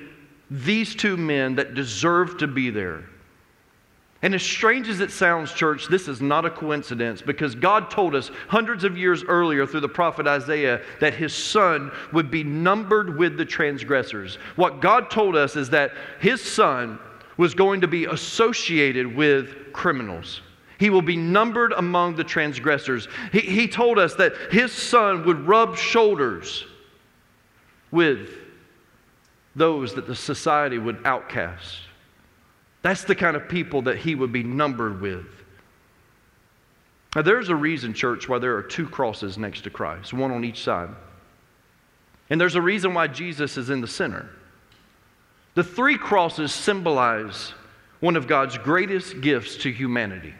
these 0.51 0.95
two 0.97 1.17
men 1.17 1.55
that 1.55 1.75
deserve 1.75 2.37
to 2.38 2.49
be 2.49 2.71
there. 2.71 3.05
And 4.25 4.35
as 4.35 4.43
strange 4.43 4.89
as 4.89 5.01
it 5.01 5.11
sounds, 5.11 5.53
church, 5.53 5.89
this 5.89 6.09
is 6.09 6.23
not 6.23 6.47
a 6.47 6.51
coincidence 6.51 7.21
because 7.21 7.55
God 7.55 7.91
told 7.91 8.15
us 8.15 8.31
hundreds 8.49 8.83
of 8.83 8.97
years 8.97 9.23
earlier 9.23 9.67
through 9.67 9.81
the 9.81 9.89
prophet 9.91 10.27
Isaiah 10.27 10.81
that 11.01 11.13
his 11.13 11.35
son 11.35 11.93
would 12.11 12.31
be 12.31 12.43
numbered 12.43 13.19
with 13.19 13.37
the 13.37 13.45
transgressors. 13.45 14.37
What 14.57 14.81
God 14.81 15.11
told 15.11 15.37
us 15.37 15.57
is 15.57 15.69
that 15.71 15.93
his 16.21 16.41
son 16.41 16.99
was 17.37 17.53
going 17.53 17.83
to 17.83 17.87
be 17.87 18.07
associated 18.07 19.15
with 19.15 19.75
criminals. 19.75 20.41
He 20.79 20.89
will 20.89 21.03
be 21.03 21.17
numbered 21.17 21.75
among 21.75 22.17
the 22.17 22.25
transgressors. 22.25 23.09
He, 23.31 23.41
he 23.41 23.69
told 23.69 23.99
us 23.99 24.15
that 24.15 24.33
his 24.51 24.73
son 24.73 25.27
would 25.27 25.47
rub 25.47 25.77
shoulders 25.77 26.65
with 27.91 28.31
those 29.55 29.95
that 29.97 30.07
the 30.07 30.17
society 30.17 30.79
would 30.79 31.05
outcast. 31.05 31.84
That's 32.85 33.05
the 33.05 33.14
kind 33.14 33.35
of 33.35 33.49
people 33.49 33.81
that 33.83 33.97
he 33.97 34.14
would 34.14 34.31
be 34.31 34.42
numbered 34.42 35.01
with. 35.01 35.25
Now, 37.16 37.23
there's 37.23 37.49
a 37.49 37.57
reason, 37.57 37.94
church, 37.94 38.29
why 38.29 38.38
there 38.38 38.55
are 38.57 38.62
two 38.62 38.87
crosses 38.87 39.38
next 39.38 39.62
to 39.62 39.70
Christ, 39.70 40.12
one 40.12 40.31
on 40.31 40.44
each 40.44 40.62
side. 40.62 40.90
And 42.29 42.38
there's 42.38 42.57
a 42.57 42.61
reason 42.61 42.92
why 42.92 43.07
Jesus 43.07 43.57
is 43.57 43.70
in 43.70 43.81
the 43.81 43.87
center. 43.87 44.29
The 45.55 45.64
three 45.64 45.97
crosses 45.97 46.53
symbolize 46.53 47.55
one 48.01 48.16
of 48.16 48.27
God's 48.27 48.59
greatest 48.59 49.23
gifts 49.23 49.57
to 49.59 49.73
humanity 49.73 50.35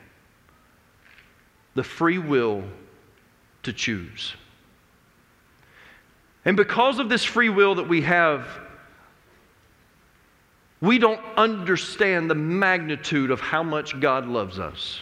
the 1.75 1.83
free 1.83 2.19
will 2.19 2.63
to 3.63 3.73
choose. 3.73 4.35
And 6.45 6.59
because 6.59 6.99
of 6.99 7.09
this 7.09 7.25
free 7.25 7.49
will 7.49 7.77
that 7.77 7.89
we 7.89 8.03
have, 8.03 8.47
we 10.85 10.99
don't 10.99 11.21
understand 11.37 12.31
the 12.31 12.35
magnitude 12.35 13.31
of 13.31 13.41
how 13.41 13.63
much 13.63 13.99
God 14.01 14.27
loves 14.27 14.59
us. 14.59 15.01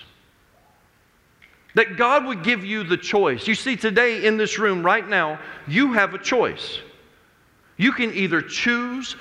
That 1.75 1.97
God 1.97 2.27
would 2.27 2.45
give 2.45 2.65
you 2.65 2.85
the 2.85 2.97
choice. 2.97 3.49
You 3.49 3.55
see, 3.55 3.77
today 3.77 4.25
in 4.25 4.37
this 4.37 4.59
room, 4.59 4.85
right 4.85 5.07
now, 5.07 5.41
you 5.67 5.93
have 5.95 6.15
a 6.15 6.19
choice. 6.19 6.79
You 7.79 7.93
can 7.93 8.15
either 8.15 8.41
choose 8.41 9.17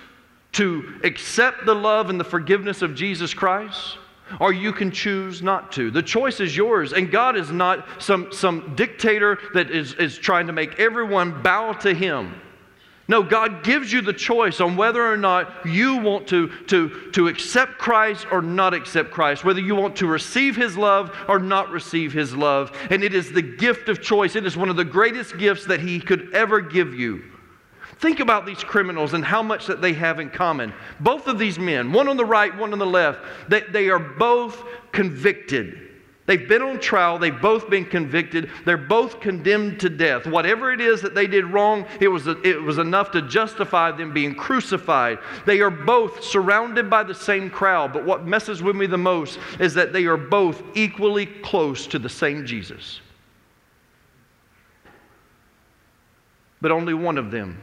to 0.54 1.00
accept 1.04 1.66
the 1.66 1.74
love 1.74 2.10
and 2.10 2.20
the 2.20 2.26
forgiveness 2.26 2.82
of 2.82 2.94
Jesus 2.94 3.34
Christ, 3.34 3.98
or 4.40 4.54
you 4.54 4.72
can 4.72 4.92
choose 4.92 5.42
not 5.42 5.72
to. 5.74 5.90
The 5.90 6.04
choice 6.04 6.40
is 6.40 6.56
yours, 6.56 6.94
and 6.94 7.10
God 7.10 7.38
is 7.38 7.52
not 7.52 7.88
some, 8.00 8.32
some 8.32 8.76
dictator 8.76 9.40
that 9.54 9.72
is, 9.72 9.94
is 9.94 10.18
trying 10.18 10.48
to 10.48 10.54
make 10.54 10.80
everyone 10.80 11.42
bow 11.42 11.74
to 11.74 11.94
Him. 11.94 12.36
No, 13.12 13.22
God 13.22 13.66
gives 13.66 13.92
you 13.92 14.00
the 14.00 14.14
choice 14.14 14.62
on 14.62 14.78
whether 14.78 15.06
or 15.06 15.18
not 15.18 15.66
you 15.66 15.98
want 15.98 16.30
to, 16.30 16.48
to, 16.68 17.12
to 17.12 17.28
accept 17.28 17.78
Christ 17.78 18.26
or 18.32 18.42
not 18.42 18.74
accept 18.74 19.12
Christ, 19.12 19.44
whether 19.44 19.60
you 19.60 19.76
want 19.76 19.98
to 19.98 20.08
receive 20.08 20.56
His 20.56 20.78
love 20.78 21.14
or 21.28 21.38
not 21.38 21.72
receive 21.72 22.14
His 22.14 22.34
love. 22.34 22.72
And 22.90 23.04
it 23.04 23.14
is 23.14 23.34
the 23.34 23.42
gift 23.42 23.90
of 23.90 24.02
choice. 24.02 24.38
It 24.38 24.46
is 24.46 24.56
one 24.56 24.70
of 24.70 24.78
the 24.78 24.86
greatest 24.86 25.38
gifts 25.38 25.66
that 25.66 25.82
He 25.82 26.00
could 26.00 26.34
ever 26.34 26.62
give 26.62 26.94
you. 26.94 27.22
Think 28.00 28.22
about 28.22 28.46
these 28.46 28.64
criminals 28.64 29.14
and 29.14 29.26
how 29.26 29.44
much 29.44 29.68
that 29.68 29.82
they 29.82 29.92
have 29.92 30.22
in 30.22 30.30
common. 30.30 30.74
Both 31.02 31.28
of 31.28 31.38
these 31.38 31.60
men, 31.60 31.92
one 31.92 32.08
on 32.08 32.16
the 32.16 32.24
right, 32.24 32.58
one 32.58 32.72
on 32.72 32.80
the 32.80 32.86
left, 32.86 33.20
they, 33.50 33.60
they 33.60 33.90
are 33.90 34.00
both 34.00 34.64
convicted. 34.94 35.91
They've 36.32 36.48
been 36.48 36.62
on 36.62 36.80
trial, 36.80 37.20
they've 37.20 37.42
both 37.42 37.70
been 37.70 37.84
convicted, 37.84 38.50
they're 38.64 38.78
both 38.78 39.20
condemned 39.20 39.82
to 39.82 39.90
death. 39.90 40.26
Whatever 40.26 40.72
it 40.72 40.80
is 40.80 41.02
that 41.02 41.14
they 41.14 41.28
did 41.28 41.44
wrong, 41.44 41.86
it 42.00 42.08
was, 42.08 42.26
it 42.26 42.62
was 42.62 42.78
enough 42.78 43.12
to 43.12 43.22
justify 43.24 43.92
them 43.92 44.14
being 44.14 44.34
crucified. 44.34 45.20
They 45.46 45.60
are 45.60 45.70
both 45.70 46.24
surrounded 46.24 46.90
by 46.90 47.04
the 47.04 47.14
same 47.14 47.50
crowd, 47.50 47.92
but 47.92 48.06
what 48.06 48.26
messes 48.26 48.64
with 48.64 48.78
me 48.78 48.86
the 48.86 48.98
most 48.98 49.40
is 49.60 49.74
that 49.74 49.92
they 49.92 50.06
are 50.06 50.16
both 50.16 50.64
equally 50.74 51.26
close 51.26 51.86
to 51.88 52.00
the 52.00 52.08
same 52.08 52.46
Jesus. 52.46 53.02
But 56.62 56.72
only 56.72 56.94
one 56.94 57.18
of 57.18 57.30
them 57.30 57.62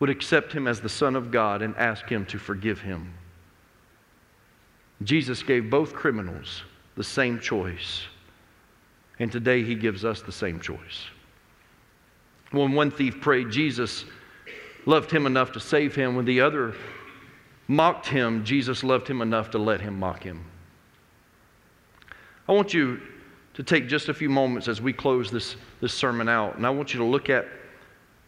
would 0.00 0.08
accept 0.08 0.50
him 0.50 0.66
as 0.66 0.80
the 0.80 0.88
Son 0.88 1.14
of 1.14 1.30
God 1.30 1.60
and 1.60 1.76
ask 1.76 2.08
him 2.08 2.24
to 2.24 2.38
forgive 2.38 2.80
him. 2.80 3.12
Jesus 5.02 5.42
gave 5.42 5.68
both 5.68 5.92
criminals 5.92 6.62
the 6.96 7.04
same 7.04 7.38
choice. 7.38 8.02
And 9.18 9.30
today 9.30 9.62
he 9.62 9.74
gives 9.74 10.04
us 10.04 10.22
the 10.22 10.32
same 10.32 10.60
choice. 10.60 11.06
When 12.50 12.72
one 12.72 12.90
thief 12.90 13.20
prayed, 13.20 13.50
Jesus 13.50 14.04
loved 14.84 15.10
him 15.10 15.26
enough 15.26 15.52
to 15.52 15.60
save 15.60 15.94
him. 15.94 16.16
When 16.16 16.24
the 16.24 16.40
other 16.40 16.74
mocked 17.68 18.06
him, 18.06 18.44
Jesus 18.44 18.84
loved 18.84 19.08
him 19.08 19.22
enough 19.22 19.50
to 19.50 19.58
let 19.58 19.80
him 19.80 19.98
mock 19.98 20.22
him. 20.22 20.44
I 22.48 22.52
want 22.52 22.74
you 22.74 23.00
to 23.54 23.62
take 23.62 23.88
just 23.88 24.08
a 24.08 24.14
few 24.14 24.28
moments 24.28 24.68
as 24.68 24.80
we 24.80 24.92
close 24.92 25.30
this, 25.30 25.56
this 25.80 25.94
sermon 25.94 26.28
out, 26.28 26.56
and 26.56 26.66
I 26.66 26.70
want 26.70 26.92
you 26.92 26.98
to 26.98 27.06
look 27.06 27.30
at 27.30 27.46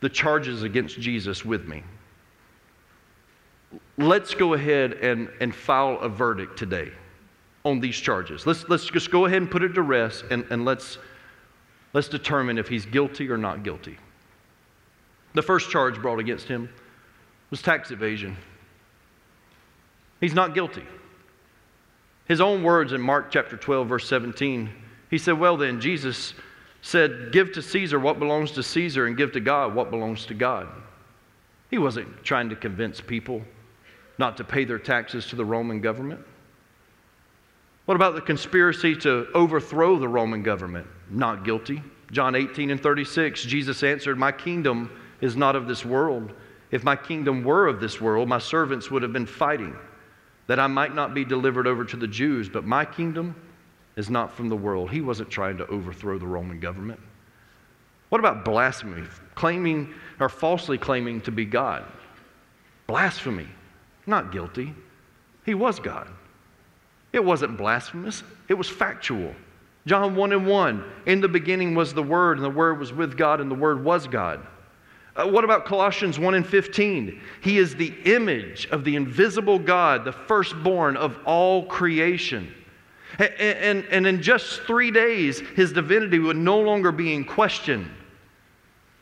the 0.00 0.08
charges 0.08 0.62
against 0.62 1.00
Jesus 1.00 1.44
with 1.44 1.66
me. 1.66 1.82
Let's 3.98 4.34
go 4.34 4.54
ahead 4.54 4.94
and, 4.94 5.28
and 5.40 5.54
file 5.54 5.98
a 6.00 6.08
verdict 6.08 6.58
today 6.58 6.92
on 7.64 7.80
these 7.80 7.96
charges. 7.96 8.46
Let's, 8.46 8.68
let's 8.68 8.86
just 8.86 9.10
go 9.10 9.24
ahead 9.24 9.40
and 9.40 9.50
put 9.50 9.62
it 9.62 9.74
to 9.74 9.82
rest 9.82 10.24
and, 10.30 10.44
and 10.50 10.64
let's, 10.64 10.98
let's 11.92 12.08
determine 12.08 12.58
if 12.58 12.68
he's 12.68 12.84
guilty 12.84 13.30
or 13.30 13.38
not 13.38 13.62
guilty. 13.62 13.96
The 15.32 15.42
first 15.42 15.70
charge 15.70 16.00
brought 16.00 16.18
against 16.18 16.46
him 16.46 16.68
was 17.50 17.62
tax 17.62 17.90
evasion. 17.90 18.36
He's 20.20 20.34
not 20.34 20.54
guilty. 20.54 20.84
His 22.26 22.40
own 22.40 22.62
words 22.62 22.92
in 22.92 23.00
Mark 23.00 23.30
chapter 23.30 23.56
12, 23.56 23.88
verse 23.88 24.08
17, 24.08 24.70
he 25.10 25.18
said, 25.18 25.38
Well, 25.38 25.56
then, 25.56 25.80
Jesus 25.80 26.34
said, 26.80 27.32
Give 27.32 27.52
to 27.52 27.62
Caesar 27.62 27.98
what 27.98 28.18
belongs 28.18 28.52
to 28.52 28.62
Caesar 28.62 29.06
and 29.06 29.16
give 29.16 29.32
to 29.32 29.40
God 29.40 29.74
what 29.74 29.90
belongs 29.90 30.26
to 30.26 30.34
God. 30.34 30.68
He 31.70 31.78
wasn't 31.78 32.22
trying 32.22 32.48
to 32.50 32.56
convince 32.56 33.00
people 33.00 33.42
not 34.18 34.36
to 34.36 34.44
pay 34.44 34.64
their 34.64 34.78
taxes 34.78 35.26
to 35.26 35.36
the 35.36 35.44
Roman 35.44 35.80
government. 35.80 36.20
What 37.84 37.96
about 37.96 38.14
the 38.14 38.20
conspiracy 38.22 38.96
to 38.96 39.28
overthrow 39.34 39.98
the 39.98 40.08
Roman 40.08 40.42
government? 40.42 40.86
Not 41.10 41.44
guilty. 41.44 41.82
John 42.10 42.34
18 42.34 42.70
and 42.70 42.82
36, 42.82 43.44
Jesus 43.44 43.82
answered, 43.82 44.18
My 44.18 44.32
kingdom 44.32 44.90
is 45.20 45.36
not 45.36 45.56
of 45.56 45.66
this 45.66 45.84
world. 45.84 46.32
If 46.70 46.82
my 46.82 46.96
kingdom 46.96 47.44
were 47.44 47.66
of 47.66 47.80
this 47.80 48.00
world, 48.00 48.28
my 48.28 48.38
servants 48.38 48.90
would 48.90 49.02
have 49.02 49.12
been 49.12 49.26
fighting, 49.26 49.76
that 50.46 50.58
I 50.58 50.66
might 50.66 50.94
not 50.94 51.12
be 51.12 51.24
delivered 51.24 51.66
over 51.66 51.84
to 51.84 51.96
the 51.96 52.06
Jews. 52.06 52.48
But 52.48 52.64
my 52.64 52.84
kingdom 52.84 53.36
is 53.96 54.08
not 54.08 54.34
from 54.34 54.48
the 54.48 54.56
world. 54.56 54.90
He 54.90 55.00
wasn't 55.00 55.30
trying 55.30 55.58
to 55.58 55.66
overthrow 55.66 56.18
the 56.18 56.26
Roman 56.26 56.60
government. 56.60 57.00
What 58.08 58.18
about 58.18 58.44
blasphemy? 58.44 59.02
Claiming 59.34 59.92
or 60.20 60.28
falsely 60.28 60.78
claiming 60.78 61.20
to 61.22 61.30
be 61.30 61.44
God. 61.44 61.84
Blasphemy. 62.86 63.48
Not 64.06 64.32
guilty. 64.32 64.74
He 65.44 65.54
was 65.54 65.78
God. 65.78 66.08
It 67.14 67.24
wasn't 67.24 67.56
blasphemous, 67.56 68.24
it 68.48 68.54
was 68.54 68.68
factual. 68.68 69.32
John 69.86 70.16
1 70.16 70.32
and 70.32 70.46
1 70.46 70.84
In 71.06 71.20
the 71.20 71.28
beginning 71.28 71.76
was 71.76 71.94
the 71.94 72.02
Word, 72.02 72.38
and 72.38 72.44
the 72.44 72.50
Word 72.50 72.80
was 72.80 72.92
with 72.92 73.16
God, 73.16 73.40
and 73.40 73.48
the 73.48 73.54
Word 73.54 73.84
was 73.84 74.08
God. 74.08 74.44
Uh, 75.14 75.28
what 75.28 75.44
about 75.44 75.64
Colossians 75.64 76.18
1 76.18 76.34
and 76.34 76.44
15? 76.44 77.20
He 77.40 77.58
is 77.58 77.76
the 77.76 77.94
image 78.04 78.66
of 78.72 78.82
the 78.82 78.96
invisible 78.96 79.60
God, 79.60 80.04
the 80.04 80.10
firstborn 80.10 80.96
of 80.96 81.16
all 81.24 81.66
creation. 81.66 82.52
And, 83.20 83.32
and, 83.38 83.84
and 83.92 84.06
in 84.08 84.20
just 84.20 84.62
three 84.62 84.90
days, 84.90 85.38
his 85.54 85.72
divinity 85.72 86.18
would 86.18 86.36
no 86.36 86.58
longer 86.58 86.90
be 86.90 87.14
in 87.14 87.24
question. 87.24 87.88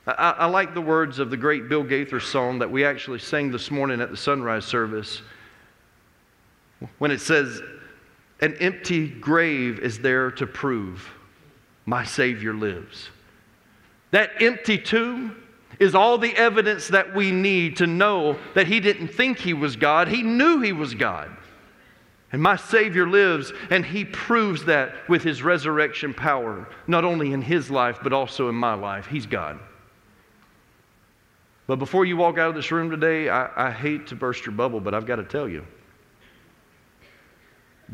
I, 0.06 0.34
I 0.40 0.46
like 0.46 0.74
the 0.74 0.82
words 0.82 1.18
of 1.18 1.30
the 1.30 1.36
great 1.38 1.70
Bill 1.70 1.82
Gaither 1.82 2.20
song 2.20 2.58
that 2.58 2.70
we 2.70 2.84
actually 2.84 3.20
sang 3.20 3.50
this 3.50 3.70
morning 3.70 4.02
at 4.02 4.10
the 4.10 4.18
sunrise 4.18 4.66
service 4.66 5.22
when 6.98 7.10
it 7.10 7.22
says, 7.22 7.62
an 8.42 8.56
empty 8.56 9.08
grave 9.08 9.78
is 9.78 10.00
there 10.00 10.32
to 10.32 10.46
prove 10.46 11.08
my 11.86 12.04
Savior 12.04 12.52
lives. 12.52 13.08
That 14.10 14.42
empty 14.42 14.76
tomb 14.76 15.36
is 15.78 15.94
all 15.94 16.18
the 16.18 16.36
evidence 16.36 16.88
that 16.88 17.14
we 17.14 17.30
need 17.30 17.76
to 17.76 17.86
know 17.86 18.36
that 18.54 18.66
He 18.66 18.80
didn't 18.80 19.08
think 19.08 19.38
He 19.38 19.54
was 19.54 19.76
God, 19.76 20.08
He 20.08 20.22
knew 20.22 20.60
He 20.60 20.72
was 20.72 20.92
God. 20.94 21.30
And 22.32 22.42
my 22.42 22.56
Savior 22.56 23.08
lives, 23.08 23.52
and 23.70 23.84
He 23.84 24.04
proves 24.04 24.64
that 24.64 25.08
with 25.08 25.22
His 25.22 25.42
resurrection 25.42 26.12
power, 26.12 26.68
not 26.88 27.04
only 27.04 27.32
in 27.32 27.42
His 27.42 27.70
life, 27.70 28.00
but 28.02 28.12
also 28.12 28.48
in 28.48 28.54
my 28.56 28.74
life. 28.74 29.06
He's 29.06 29.26
God. 29.26 29.60
But 31.68 31.76
before 31.76 32.04
you 32.04 32.16
walk 32.16 32.38
out 32.38 32.48
of 32.48 32.54
this 32.56 32.72
room 32.72 32.90
today, 32.90 33.28
I, 33.28 33.68
I 33.68 33.70
hate 33.70 34.08
to 34.08 34.16
burst 34.16 34.44
your 34.46 34.54
bubble, 34.54 34.80
but 34.80 34.94
I've 34.94 35.06
got 35.06 35.16
to 35.16 35.24
tell 35.24 35.48
you 35.48 35.64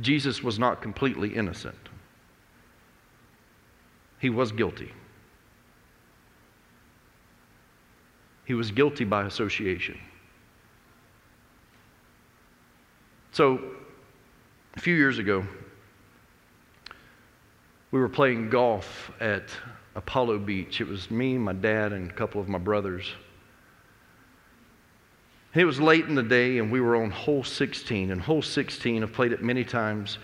Jesus 0.00 0.42
was 0.42 0.58
not 0.58 0.80
completely 0.80 1.34
innocent. 1.34 1.76
He 4.20 4.30
was 4.30 4.52
guilty. 4.52 4.92
He 8.44 8.54
was 8.54 8.70
guilty 8.70 9.04
by 9.04 9.24
association. 9.24 9.98
So, 13.32 13.60
a 14.74 14.80
few 14.80 14.94
years 14.94 15.18
ago, 15.18 15.44
we 17.90 18.00
were 18.00 18.08
playing 18.08 18.50
golf 18.50 19.10
at 19.20 19.50
Apollo 19.94 20.40
Beach. 20.40 20.80
It 20.80 20.88
was 20.88 21.10
me, 21.10 21.38
my 21.38 21.52
dad, 21.52 21.92
and 21.92 22.10
a 22.10 22.14
couple 22.14 22.40
of 22.40 22.48
my 22.48 22.58
brothers. 22.58 23.12
It 25.54 25.64
was 25.64 25.80
late 25.80 26.04
in 26.04 26.14
the 26.14 26.22
day, 26.22 26.58
and 26.58 26.70
we 26.70 26.80
were 26.80 26.96
on 26.96 27.10
hole 27.10 27.42
16. 27.42 28.10
And 28.10 28.20
hole 28.20 28.42
16, 28.42 29.02
I've 29.02 29.12
played 29.12 29.32
it 29.32 29.42
many 29.42 29.64
times. 29.64 30.18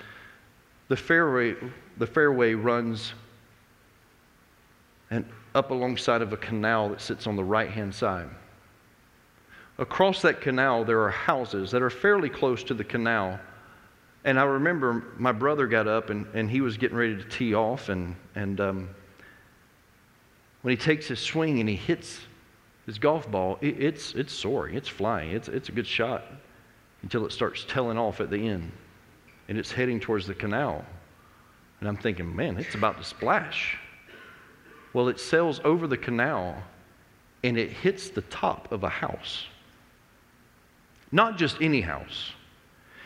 The 0.89 0.97
fairway, 0.97 1.55
the 1.99 2.07
fairway 2.07 2.55
runs 2.55 3.15
and 5.11 5.25
up 5.55 5.71
alongside 5.71 6.23
of 6.23 6.33
a 6.33 6.37
canal 6.37 6.91
that 6.91 7.01
sits 7.01 7.27
on 7.27 7.37
the 7.37 7.45
right 7.45 7.71
hand 7.71 7.95
side. 7.95 8.29
Across 9.79 10.23
that 10.23 10.41
canal, 10.41 10.85
there 10.85 11.01
are 11.01 11.11
houses 11.11 11.71
that 11.71 11.83
are 11.83 11.91
fairly 11.91 12.29
close 12.29 12.63
to 12.65 12.75
the 12.75 12.85
canal. 12.85 13.39
And 14.25 14.39
I 14.39 14.45
remember 14.45 15.05
my 15.17 15.33
brother 15.33 15.67
got 15.67 15.89
up 15.89 16.11
and, 16.11 16.27
and 16.35 16.51
he 16.51 16.61
was 16.61 16.77
getting 16.77 16.97
ready 16.97 17.17
to 17.17 17.25
tee 17.25 17.55
off. 17.55 17.89
And, 17.89 18.15
and 18.35 18.61
um, 18.61 18.89
when 20.63 20.71
he 20.73 20.77
takes 20.77 21.09
his 21.09 21.21
swing 21.21 21.61
and 21.61 21.69
he 21.69 21.77
hits 21.77 22.21
this 22.87 22.99
golf 22.99 23.31
ball, 23.31 23.59
it, 23.61 23.81
it's, 23.81 24.15
it's 24.15 24.33
soaring, 24.33 24.75
it's 24.75 24.89
flying, 24.89 25.31
it's, 25.31 25.49
it's 25.49 25.69
a 25.69 25.73
good 25.73 25.87
shot 25.87 26.25
until 27.03 27.25
it 27.27 27.33
starts 27.33 27.65
tailing 27.65 27.99
off 27.99 28.21
at 28.21 28.31
the 28.31 28.49
end 28.49 28.71
and 29.49 29.59
it's 29.59 29.71
heading 29.71 30.01
towards 30.01 30.27
the 30.27 30.35
canal. 30.35 30.85
And 31.81 31.89
I'm 31.89 31.97
thinking, 31.97 32.35
man, 32.35 32.57
it's 32.57 32.75
about 32.75 32.99
to 32.99 33.05
splash. 33.05 33.79
Well, 34.93 35.09
it 35.09 35.21
sails 35.21 35.61
over 35.65 35.87
the 35.87 35.97
canal 35.97 36.57
and 37.43 37.59
it 37.59 37.71
hits 37.71 38.09
the 38.09 38.23
top 38.23 38.73
of 38.73 38.85
a 38.85 38.89
house. 38.89 39.47
Not 41.13 41.37
just 41.37 41.59
any 41.61 41.81
house. 41.81 42.33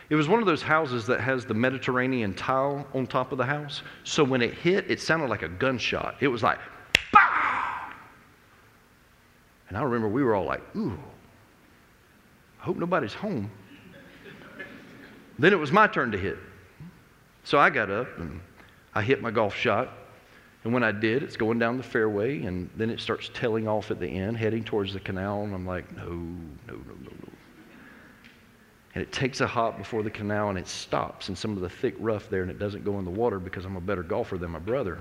It 0.09 0.15
was 0.15 0.27
one 0.27 0.39
of 0.39 0.45
those 0.45 0.61
houses 0.61 1.05
that 1.07 1.19
has 1.19 1.45
the 1.45 1.53
Mediterranean 1.53 2.33
tile 2.33 2.87
on 2.95 3.05
top 3.05 3.31
of 3.31 3.37
the 3.37 3.45
house. 3.45 3.83
So 4.03 4.23
when 4.23 4.41
it 4.41 4.53
hit, 4.53 4.89
it 4.89 4.99
sounded 4.99 5.29
like 5.29 5.43
a 5.43 5.49
gunshot. 5.49 6.15
It 6.19 6.29
was 6.29 6.41
like, 6.41 6.57
and 9.69 9.77
I 9.77 9.83
remember 9.83 10.07
we 10.07 10.23
were 10.23 10.35
all 10.35 10.45
like, 10.45 10.61
ooh, 10.75 10.97
I 12.59 12.63
hope 12.63 12.77
nobody's 12.77 13.13
home. 13.13 13.49
then 15.37 15.53
it 15.53 15.59
was 15.59 15.71
my 15.71 15.87
turn 15.87 16.11
to 16.11 16.17
hit. 16.17 16.37
So 17.43 17.57
I 17.57 17.69
got 17.69 17.89
up 17.89 18.17
and 18.17 18.41
I 18.93 19.01
hit 19.01 19.21
my 19.21 19.31
golf 19.31 19.55
shot. 19.55 19.89
And 20.63 20.73
when 20.73 20.83
I 20.83 20.91
did, 20.91 21.23
it's 21.23 21.37
going 21.37 21.57
down 21.57 21.77
the 21.77 21.83
fairway, 21.83 22.43
and 22.43 22.69
then 22.75 22.89
it 22.89 22.99
starts 22.99 23.29
tailing 23.33 23.65
off 23.65 23.91
at 23.91 23.99
the 23.99 24.07
end, 24.07 24.35
heading 24.35 24.61
towards 24.61 24.91
the 24.91 24.99
canal. 24.99 25.43
And 25.43 25.53
I'm 25.53 25.65
like, 25.65 25.89
no, 25.95 26.05
no, 26.07 26.73
no, 26.73 26.73
no, 26.75 27.11
no. 27.21 27.29
And 28.93 29.01
it 29.01 29.13
takes 29.13 29.39
a 29.39 29.47
hop 29.47 29.77
before 29.77 30.03
the 30.03 30.09
canal, 30.09 30.49
and 30.49 30.59
it 30.59 30.67
stops 30.67 31.29
in 31.29 31.35
some 31.35 31.55
of 31.55 31.61
the 31.61 31.69
thick 31.69 31.95
rough 31.97 32.29
there, 32.29 32.41
and 32.41 32.51
it 32.51 32.59
doesn't 32.59 32.83
go 32.83 32.99
in 32.99 33.05
the 33.05 33.11
water 33.11 33.39
because 33.39 33.63
I'm 33.63 33.77
a 33.77 33.81
better 33.81 34.03
golfer 34.03 34.37
than 34.37 34.51
my 34.51 34.59
brother. 34.59 34.99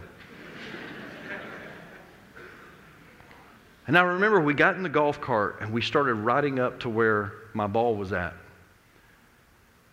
And 3.88 3.96
I 3.96 4.02
remember 4.02 4.38
we 4.38 4.52
got 4.52 4.76
in 4.76 4.82
the 4.82 4.88
golf 4.90 5.18
cart 5.18 5.56
and 5.62 5.72
we 5.72 5.80
started 5.80 6.12
riding 6.14 6.60
up 6.60 6.78
to 6.80 6.90
where 6.90 7.32
my 7.54 7.66
ball 7.66 7.96
was 7.96 8.12
at. 8.12 8.34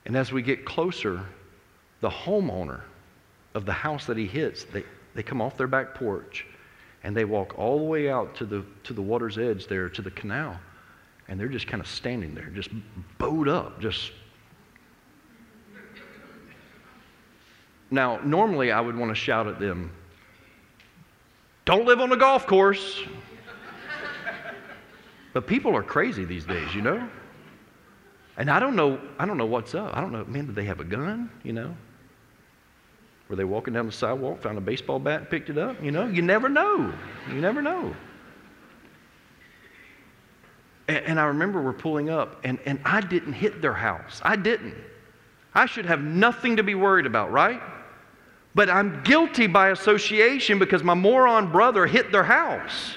And 0.06 0.18
as 0.18 0.34
we 0.34 0.42
get 0.42 0.66
closer, 0.66 1.26
the 2.02 2.10
homeowner 2.10 2.82
of 3.54 3.66
the 3.66 3.72
house 3.72 4.06
that 4.08 4.18
he 4.18 4.28
hits, 4.28 4.66
they, 4.66 4.84
they 5.16 5.24
come 5.24 5.42
off 5.42 5.56
their 5.56 5.68
back 5.68 5.96
porch 5.96 6.46
and 7.04 7.16
they 7.16 7.24
walk 7.24 7.58
all 7.58 7.78
the 7.80 7.86
way 7.86 8.10
out 8.10 8.36
to 8.36 8.46
the, 8.46 8.66
to 8.84 8.92
the 8.92 9.02
water's 9.02 9.38
edge 9.38 9.66
there, 9.68 9.88
to 9.88 10.02
the 10.02 10.12
canal. 10.12 10.60
And 11.30 11.40
they're 11.40 11.48
just 11.48 11.66
kind 11.66 11.80
of 11.80 11.88
standing 11.88 12.36
there, 12.36 12.48
just 12.48 12.72
bowed 13.18 13.48
up, 13.48 13.80
just. 13.80 14.12
Now, 17.90 18.20
normally 18.26 18.74
I 18.74 18.82
would 18.82 18.98
want 18.98 19.10
to 19.10 19.16
shout 19.16 19.48
at 19.48 19.58
them, 19.58 19.90
don't 21.64 21.86
live 21.86 22.02
on 22.02 22.10
the 22.10 22.18
golf 22.18 22.46
course. 22.46 23.02
But 25.36 25.46
people 25.48 25.76
are 25.76 25.84
crazy 25.84 26.24
these 26.24 26.46
days, 26.46 26.74
you 26.74 26.82
know? 26.82 27.10
And 28.38 28.50
I 28.50 28.58
don't 28.58 28.74
know, 28.74 29.02
I 29.20 29.26
don't 29.26 29.38
know 29.38 29.46
what's 29.46 29.76
up. 29.76 29.92
I 29.94 30.00
don't 30.00 30.14
know, 30.14 30.24
man, 30.24 30.46
did 30.46 30.56
they 30.56 30.64
have 30.64 30.80
a 30.80 30.86
gun? 30.86 31.30
You 31.44 31.52
know? 31.52 31.76
Were 33.28 33.36
they 33.36 33.44
walking 33.44 33.74
down 33.74 33.86
the 33.86 33.92
sidewalk, 33.92 34.42
found 34.42 34.58
a 34.58 34.62
baseball 34.62 34.98
bat, 34.98 35.30
picked 35.30 35.50
it 35.50 35.58
up? 35.58 35.84
You 35.84 35.92
know, 35.92 36.08
you 36.08 36.22
never 36.22 36.48
know. 36.48 36.94
You 37.28 37.42
never 37.42 37.62
know. 37.62 37.94
And, 40.88 41.06
and 41.06 41.20
I 41.20 41.26
remember 41.26 41.62
we're 41.62 41.74
pulling 41.74 42.10
up, 42.10 42.40
and, 42.46 42.58
and 42.66 42.80
I 42.86 43.02
didn't 43.02 43.34
hit 43.34 43.62
their 43.62 43.74
house. 43.74 44.22
I 44.24 44.38
didn't. 44.38 44.74
I 45.54 45.66
should 45.66 45.86
have 45.86 46.00
nothing 46.00 46.56
to 46.56 46.64
be 46.64 46.76
worried 46.76 47.06
about, 47.06 47.34
right? 47.34 47.62
But 48.54 48.70
I'm 48.70 49.04
guilty 49.04 49.48
by 49.48 49.72
association 49.72 50.60
because 50.60 50.82
my 50.82 50.94
moron 50.94 51.52
brother 51.52 51.88
hit 51.88 52.14
their 52.14 52.24
house. 52.24 52.96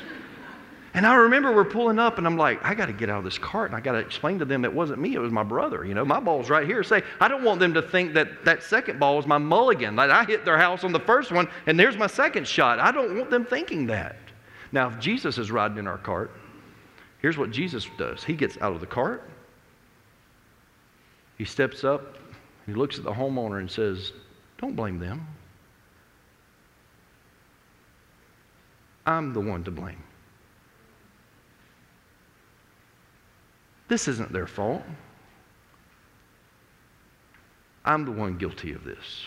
And 0.98 1.06
I 1.06 1.14
remember 1.14 1.54
we're 1.54 1.64
pulling 1.64 2.00
up, 2.00 2.18
and 2.18 2.26
I'm 2.26 2.36
like, 2.36 2.58
I 2.64 2.74
got 2.74 2.86
to 2.86 2.92
get 2.92 3.08
out 3.08 3.18
of 3.18 3.24
this 3.24 3.38
cart, 3.38 3.70
and 3.70 3.76
I 3.76 3.80
got 3.80 3.92
to 3.92 3.98
explain 3.98 4.40
to 4.40 4.44
them 4.44 4.64
it 4.64 4.72
wasn't 4.72 4.98
me, 4.98 5.14
it 5.14 5.20
was 5.20 5.30
my 5.30 5.44
brother. 5.44 5.84
You 5.84 5.94
know, 5.94 6.04
my 6.04 6.18
ball's 6.18 6.50
right 6.50 6.66
here. 6.66 6.82
Say, 6.82 7.04
I 7.20 7.28
don't 7.28 7.44
want 7.44 7.60
them 7.60 7.72
to 7.74 7.82
think 7.82 8.14
that 8.14 8.44
that 8.44 8.64
second 8.64 8.98
ball 8.98 9.14
was 9.14 9.24
my 9.24 9.38
mulligan. 9.38 9.94
Like 9.94 10.10
I 10.10 10.24
hit 10.24 10.44
their 10.44 10.58
house 10.58 10.82
on 10.82 10.90
the 10.90 10.98
first 10.98 11.30
one, 11.30 11.48
and 11.66 11.78
there's 11.78 11.96
my 11.96 12.08
second 12.08 12.48
shot. 12.48 12.80
I 12.80 12.90
don't 12.90 13.16
want 13.16 13.30
them 13.30 13.44
thinking 13.44 13.86
that. 13.86 14.16
Now, 14.72 14.88
if 14.88 14.98
Jesus 14.98 15.38
is 15.38 15.52
riding 15.52 15.78
in 15.78 15.86
our 15.86 15.98
cart, 15.98 16.32
here's 17.22 17.38
what 17.38 17.52
Jesus 17.52 17.86
does 17.96 18.24
He 18.24 18.32
gets 18.32 18.58
out 18.60 18.72
of 18.72 18.80
the 18.80 18.86
cart, 18.86 19.30
he 21.36 21.44
steps 21.44 21.84
up, 21.84 22.18
he 22.66 22.72
looks 22.74 22.98
at 22.98 23.04
the 23.04 23.12
homeowner 23.12 23.60
and 23.60 23.70
says, 23.70 24.10
Don't 24.60 24.74
blame 24.74 24.98
them. 24.98 25.24
I'm 29.06 29.32
the 29.32 29.40
one 29.40 29.62
to 29.62 29.70
blame. 29.70 30.02
This 33.88 34.06
isn't 34.06 34.32
their 34.32 34.46
fault. 34.46 34.82
I'm 37.84 38.04
the 38.04 38.10
one 38.12 38.36
guilty 38.36 38.72
of 38.72 38.84
this. 38.84 39.26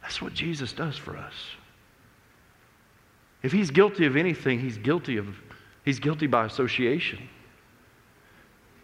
That's 0.00 0.20
what 0.20 0.32
Jesus 0.32 0.72
does 0.72 0.96
for 0.96 1.16
us. 1.16 1.34
If 3.42 3.52
he's 3.52 3.70
guilty 3.70 4.06
of 4.06 4.16
anything, 4.16 4.58
he's 4.58 4.78
guilty 4.78 5.18
of 5.18 5.26
he's 5.84 5.98
guilty 5.98 6.26
by 6.26 6.46
association. 6.46 7.28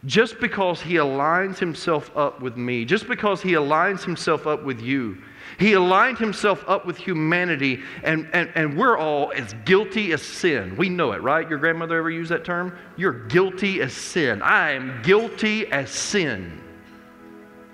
Just 0.05 0.39
because 0.39 0.81
he 0.81 0.95
aligns 0.95 1.59
himself 1.59 2.17
up 2.17 2.41
with 2.41 2.57
me, 2.57 2.85
just 2.85 3.09
because 3.09 3.43
he 3.43 3.53
aligns 3.53 4.05
himself 4.05 4.47
up 4.47 4.63
with 4.63 4.81
you, 4.81 5.19
he 5.59 5.73
aligned 5.73 6.19
himself 6.19 6.65
up 6.69 6.87
with 6.87 6.97
humanity, 6.97 7.83
and, 8.05 8.29
and, 8.33 8.51
and 8.55 8.77
we're 8.77 8.97
all 8.97 9.33
as 9.35 9.55
guilty 9.65 10.13
as 10.13 10.23
sin. 10.23 10.77
We 10.77 10.89
know 10.89 11.13
it, 11.13 11.23
right? 11.23 11.49
Your 11.49 11.59
grandmother 11.59 11.97
ever 11.99 12.11
used 12.11 12.31
that 12.31 12.45
term? 12.45 12.79
You're 12.97 13.27
guilty 13.27 13.81
as 13.81 13.93
sin. 13.93 14.41
I 14.41 14.73
am 14.73 15.03
guilty 15.03 15.67
as 15.73 15.91
sin 15.91 16.61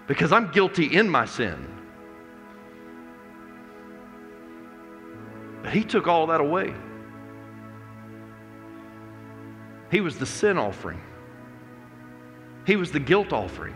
because 0.06 0.32
I'm 0.32 0.50
guilty 0.50 0.96
in 0.96 1.08
my 1.08 1.26
sin. 1.26 1.68
But 5.62 5.72
he 5.72 5.84
took 5.84 6.06
all 6.06 6.26
that 6.28 6.40
away. 6.40 6.74
He 9.90 10.00
was 10.00 10.18
the 10.18 10.26
sin 10.26 10.56
offering. 10.58 11.00
He 12.66 12.76
was 12.76 12.90
the 12.90 13.00
guilt 13.00 13.32
offering. 13.32 13.74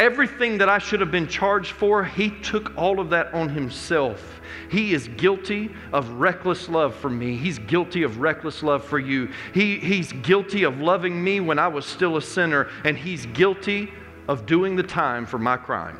Everything 0.00 0.58
that 0.58 0.68
I 0.68 0.78
should 0.78 1.00
have 1.00 1.12
been 1.12 1.28
charged 1.28 1.70
for, 1.70 2.04
he 2.04 2.30
took 2.40 2.76
all 2.76 2.98
of 2.98 3.10
that 3.10 3.32
on 3.32 3.48
himself. 3.48 4.40
He 4.68 4.92
is 4.92 5.06
guilty 5.16 5.70
of 5.92 6.10
reckless 6.10 6.68
love 6.68 6.96
for 6.96 7.08
me. 7.08 7.36
He's 7.36 7.60
guilty 7.60 8.02
of 8.02 8.18
reckless 8.18 8.62
love 8.64 8.84
for 8.84 8.98
you. 8.98 9.30
He, 9.52 9.78
he's 9.78 10.12
guilty 10.12 10.64
of 10.64 10.80
loving 10.80 11.22
me 11.22 11.38
when 11.38 11.60
I 11.60 11.68
was 11.68 11.86
still 11.86 12.16
a 12.16 12.22
sinner, 12.22 12.68
and 12.84 12.98
he's 12.98 13.26
guilty 13.26 13.92
of 14.26 14.46
doing 14.46 14.74
the 14.74 14.82
time 14.82 15.26
for 15.26 15.38
my 15.38 15.56
crime. 15.56 15.98